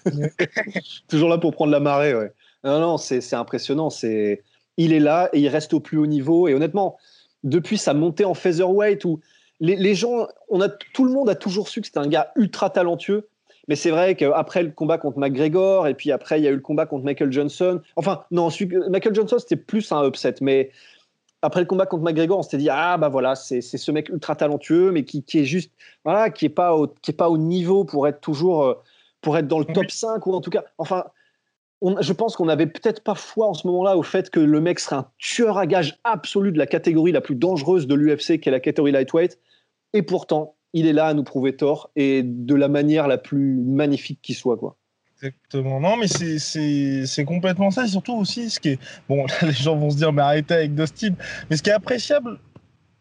toujours 1.10 1.30
là 1.30 1.38
pour 1.38 1.54
prendre 1.54 1.71
la 1.71 1.80
marée, 1.80 2.15
ouais. 2.15 2.32
Non, 2.63 2.80
non, 2.80 2.98
c'est 2.98 3.34
impressionnant. 3.34 3.89
C'est 3.89 4.41
il 4.78 4.91
est 4.91 5.00
là 5.00 5.30
et 5.34 5.39
il 5.39 5.48
reste 5.50 5.74
au 5.74 5.80
plus 5.80 5.98
haut 5.98 6.08
niveau. 6.08 6.48
Et 6.48 6.54
honnêtement, 6.54 6.98
depuis 7.43 7.78
sa 7.78 7.93
montée 7.93 8.26
en 8.26 8.34
featherweight, 8.34 9.06
où 9.06 9.19
les, 9.60 9.76
les 9.76 9.93
gens, 9.93 10.28
on 10.50 10.62
a, 10.62 10.69
tout 10.69 11.06
le 11.06 11.12
monde 11.12 11.30
a 11.30 11.36
toujours 11.36 11.67
su 11.67 11.82
que 11.82 11.88
c'était 11.88 12.00
un 12.00 12.08
gars 12.08 12.32
ultra 12.36 12.69
talentueux. 12.71 13.28
Mais 13.67 13.76
c'est 13.76 13.89
vrai 13.89 14.15
qu'après 14.15 14.63
le 14.63 14.71
combat 14.71 14.98
contre 14.98 15.17
McGregor, 15.17 15.88
et 15.88 15.93
puis 15.95 16.12
après, 16.12 16.39
il 16.39 16.43
y 16.43 16.48
a 16.48 16.52
eu 16.52 16.56
le 16.56 16.62
combat 16.62 16.86
contre 16.86 17.04
Michael 17.04 17.32
Johnson. 17.32 17.82
Enfin, 17.95 18.24
non, 18.32 18.50
Michael 18.89 19.15
Johnson, 19.15 19.38
c'était 19.39 19.56
plus 19.56 19.91
un 19.91 20.08
upset. 20.08 20.36
Mais 20.41 20.71
après 21.45 21.60
le 21.60 21.67
combat 21.67 21.86
contre 21.86 22.03
McGregor, 22.03 22.39
on 22.39 22.41
s'était 22.41 22.58
dit 22.58 22.69
ah 22.69 22.97
bah 22.97 23.10
voilà, 23.10 23.36
c'est 23.36 23.62
ce 23.62 23.91
mec 23.91 24.10
ultra 24.10 24.36
talentueux, 24.36 24.91
mais 24.91 25.05
qui, 25.05 25.23
qui, 25.23 25.39
est 25.39 25.45
juste 25.45 25.71
voilà, 26.03 26.29
qui 26.29 26.45
est 26.45 26.49
pas 26.49 26.75
au, 26.75 26.88
qui 26.88 27.12
est 27.12 27.15
pas 27.15 27.29
au 27.29 27.38
niveau 27.38 27.86
pour 27.86 28.08
être 28.08 28.19
toujours 28.19 28.63
euh, 28.63 28.73
pour 29.21 29.38
être 29.38 29.47
dans 29.47 29.60
le 29.60 29.65
top 29.65 29.89
5 29.89 30.25
ou 30.27 30.34
en 30.34 30.41
tout 30.41 30.49
cas, 30.49 30.63
enfin, 30.77 31.05
on, 31.81 32.01
je 32.01 32.13
pense 32.13 32.36
qu'on 32.36 32.49
avait 32.49 32.67
peut-être 32.67 33.03
pas 33.03 33.15
foi 33.15 33.47
en 33.47 33.53
ce 33.53 33.67
moment-là 33.67 33.97
au 33.97 34.03
fait 34.03 34.29
que 34.29 34.39
le 34.39 34.60
mec 34.60 34.79
serait 34.79 34.97
un 34.97 35.08
tueur 35.17 35.58
à 35.58 35.67
gage 35.67 35.99
absolu 36.03 36.51
de 36.51 36.58
la 36.58 36.67
catégorie 36.67 37.12
la 37.12 37.21
plus 37.21 37.36
dangereuse 37.36 37.88
de 37.88 37.95
l'UFC, 37.95 38.39
qui 38.39 38.49
est 38.49 38.51
la 38.51 38.60
catégorie 38.60 38.91
lightweight, 38.91 39.39
et 39.93 40.01
pourtant 40.01 40.55
il 40.73 40.88
est 40.88 40.93
là 40.93 41.08
à 41.08 41.13
nous 41.13 41.23
prouver 41.23 41.55
tort 41.55 41.91
et 41.95 42.21
de 42.23 42.55
la 42.55 42.67
manière 42.67 43.08
la 43.08 43.17
plus 43.17 43.62
magnifique 43.62 44.19
qui 44.21 44.34
soit 44.34 44.58
quoi. 44.58 44.77
Exactement. 45.21 45.80
Non, 45.80 45.95
mais 45.97 46.08
c'est 46.08 47.25
complètement 47.25 47.71
ça. 47.71 47.86
Et 47.86 47.88
surtout 47.88 48.15
aussi, 48.15 48.49
ce 48.49 48.60
qui 48.60 48.69
est. 48.69 48.80
Bon, 49.08 49.25
les 49.41 49.51
gens 49.54 49.75
vont 49.75 49.89
se 49.89 49.97
dire, 49.97 50.12
mais 50.12 50.21
arrêtez 50.21 50.54
avec 50.54 50.75
Dustin. 50.75 51.15
Mais 51.49 51.58
ce 51.58 51.63
qui 51.63 51.69
est 51.69 51.73
appréciable 51.73 52.39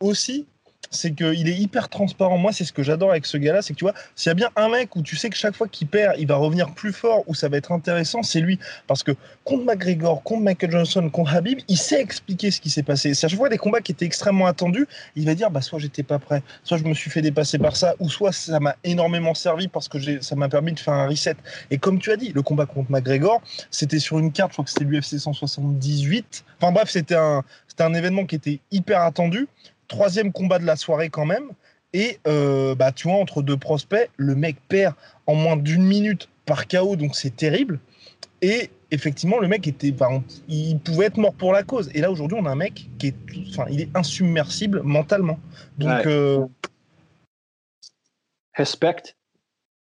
aussi, 0.00 0.46
c'est 0.94 1.12
qu'il 1.12 1.48
est 1.48 1.57
hyper 1.57 1.88
transparent. 1.88 2.38
Moi, 2.38 2.52
c'est 2.52 2.64
ce 2.64 2.72
que 2.72 2.83
j'adore 2.83 3.11
avec 3.11 3.26
ce 3.26 3.37
gars-là, 3.37 3.62
c'est 3.62 3.74
que 3.74 3.78
tu 3.78 3.85
vois, 3.85 3.94
s'il 4.14 4.30
y 4.30 4.33
a 4.33 4.35
bien 4.35 4.50
un 4.57 4.68
mec 4.68 4.94
où 4.96 5.02
tu 5.02 5.16
sais 5.16 5.30
que 5.30 5.37
chaque 5.37 5.57
fois 5.57 5.68
qu'il 5.68 5.87
perd, 5.87 6.14
il 6.18 6.26
va 6.26 6.37
revenir 6.37 6.72
plus 6.74 6.92
fort, 6.92 7.24
où 7.26 7.35
ça 7.35 7.48
va 7.48 7.57
être 7.57 7.72
intéressant, 7.72 8.22
c'est 8.22 8.40
lui. 8.40 8.59
Parce 8.87 9.02
que 9.02 9.12
contre 9.44 9.64
McGregor, 9.64 10.22
contre 10.22 10.42
Michael 10.42 10.70
Johnson, 10.70 11.09
contre 11.11 11.35
Habib, 11.35 11.61
il 11.68 11.76
sait 11.76 12.00
expliquer 12.00 12.50
ce 12.50 12.61
qui 12.61 12.70
s'est 12.70 12.83
passé. 12.83 13.14
C'est 13.14 13.26
à 13.26 13.28
chaque 13.28 13.38
fois 13.38 13.48
des 13.48 13.59
combats 13.59 13.80
qui 13.80 13.92
étaient 13.92 14.07
extrêmement 14.07 14.46
attendus, 14.46 14.87
il 15.16 15.26
va 15.26 15.35
dire, 15.35 15.50
bah, 15.50 15.61
soit 15.61 15.78
j'étais 15.78 16.02
pas 16.02 16.18
prêt, 16.18 16.42
soit 16.62 16.78
je 16.78 16.85
me 16.85 16.94
suis 16.94 17.11
fait 17.11 17.22
dépasser 17.22 17.59
par 17.59 17.76
ça, 17.76 17.94
ou 17.98 18.09
soit 18.09 18.33
ça 18.33 18.61
m'a 18.61 18.76
énormément 18.85 19.35
servi 19.35 19.68
parce 19.68 19.88
que 19.88 20.22
ça 20.22 20.37
m'a 20.37 20.48
permis 20.48 20.72
de 20.72 20.80
faire 20.80 20.94
un 20.94 21.09
reset. 21.09 21.37
Et 21.70 21.78
comme 21.78 21.98
tu 21.98 22.11
as 22.11 22.16
dit, 22.16 22.33
le 22.33 22.42
combat 22.42 22.66
contre 22.66 22.90
McGregor, 22.90 23.42
c'était 23.70 23.98
sur 23.98 24.18
une 24.18 24.33
carte, 24.33 24.50
je 24.50 24.54
crois 24.54 24.64
que 24.64 24.70
c'était 24.70 24.85
l'UFC 24.85 25.18
178. 25.18 26.44
Enfin 26.61 26.72
bref, 26.72 26.88
c'était 26.90 27.16
un, 27.16 27.42
c'était 27.68 27.83
un 27.85 27.94
événement 27.94 28.24
qui 28.24 28.37
était 28.37 28.61
hyper 28.70 29.02
attendu 29.02 29.48
troisième 29.88 30.33
combat 30.33 30.59
de 30.59 30.66
la 30.66 30.77
soirée 30.77 31.11
quand 31.11 31.27
même. 31.27 31.51
Et 31.92 32.18
euh, 32.27 32.75
bah, 32.75 32.92
tu 32.92 33.09
vois, 33.09 33.18
entre 33.18 33.42
deux 33.42 33.57
prospects, 33.57 34.11
le 34.16 34.35
mec 34.35 34.57
perd 34.68 34.94
en 35.27 35.35
moins 35.35 35.57
d'une 35.57 35.85
minute 35.85 36.29
par 36.44 36.66
KO, 36.66 36.97
donc 36.97 37.14
c'est 37.14 37.37
terrible. 37.37 37.79
Et 38.42 38.70
effectivement, 38.90 39.38
le 39.38 39.49
mec 39.49 39.66
était, 39.66 39.94
il 40.49 40.79
pouvait 40.81 41.07
être 41.07 41.16
mort 41.16 41.35
pour 41.35 41.53
la 41.53 41.62
cause. 41.62 41.90
Et 41.94 42.01
là, 42.01 42.11
aujourd'hui, 42.11 42.37
on 42.40 42.47
a 42.47 42.51
un 42.51 42.57
mec 42.57 42.88
qui 42.99 43.09
est, 43.09 43.16
enfin, 43.51 43.66
il 43.70 43.81
est 43.81 43.97
insubmersible 43.97 44.83
mentalement. 44.83 45.38
Donc, 45.79 46.05
euh, 46.07 46.44
respect. 48.55 49.14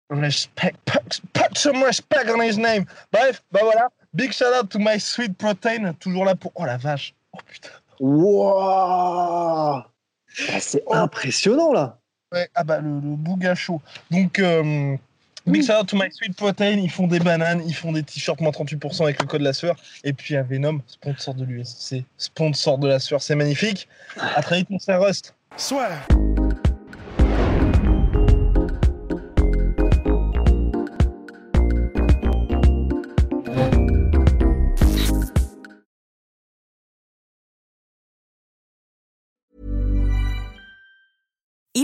Respect, 0.09 0.75
put, 0.85 1.57
some 1.57 1.81
respect 1.83 2.29
on 2.29 2.41
his 2.41 2.57
name. 2.57 2.85
Bref, 3.11 3.41
bah 3.51 3.61
voilà. 3.63 3.89
Big 4.13 4.31
shout 4.31 4.53
out 4.53 4.69
to 4.69 4.77
my 4.77 4.99
sweet 4.99 5.35
protein, 5.37 5.93
toujours 5.93 6.25
là 6.25 6.35
pour. 6.35 6.51
Oh 6.55 6.65
la 6.65 6.77
vache. 6.77 7.15
Oh 7.33 7.39
putain. 7.47 7.69
Wow 7.99 9.83
ah, 9.83 10.59
C'est 10.59 10.83
oh. 10.85 10.93
impressionnant 10.93 11.71
là. 11.73 11.99
Ouais, 12.31 12.49
ah 12.55 12.63
bah 12.63 12.79
le, 12.79 12.89
le 12.89 13.15
bouga 13.15 13.53
chaud. 13.53 13.79
Donc, 14.09 14.39
euh, 14.39 14.97
big 15.45 15.63
shout 15.63 15.73
out 15.73 15.87
to 15.87 15.95
my 15.95 16.11
sweet 16.11 16.35
protein. 16.35 16.79
Ils 16.79 16.89
font 16.89 17.07
des 17.07 17.19
bananes, 17.19 17.61
ils 17.67 17.75
font 17.75 17.91
des 17.91 18.01
t-shirts 18.01 18.41
moins 18.41 18.51
38% 18.51 19.03
avec 19.03 19.21
le 19.21 19.27
code 19.27 19.41
la 19.41 19.53
sueur. 19.53 19.75
Et 20.03 20.13
puis 20.13 20.35
à 20.35 20.41
Venom, 20.41 20.81
sponsor 20.87 21.35
de 21.35 21.45
l'USC, 21.45 22.03
sponsor 22.17 22.79
de 22.79 22.87
la 22.87 22.99
sueur, 22.99 23.21
c'est 23.21 23.35
magnifique. 23.35 23.87
À 24.17 24.41
très 24.41 24.57
vite, 24.57 24.71
mon 24.71 24.79
frère 24.79 25.01
Rust. 25.01 25.35
Soit. 25.57 25.89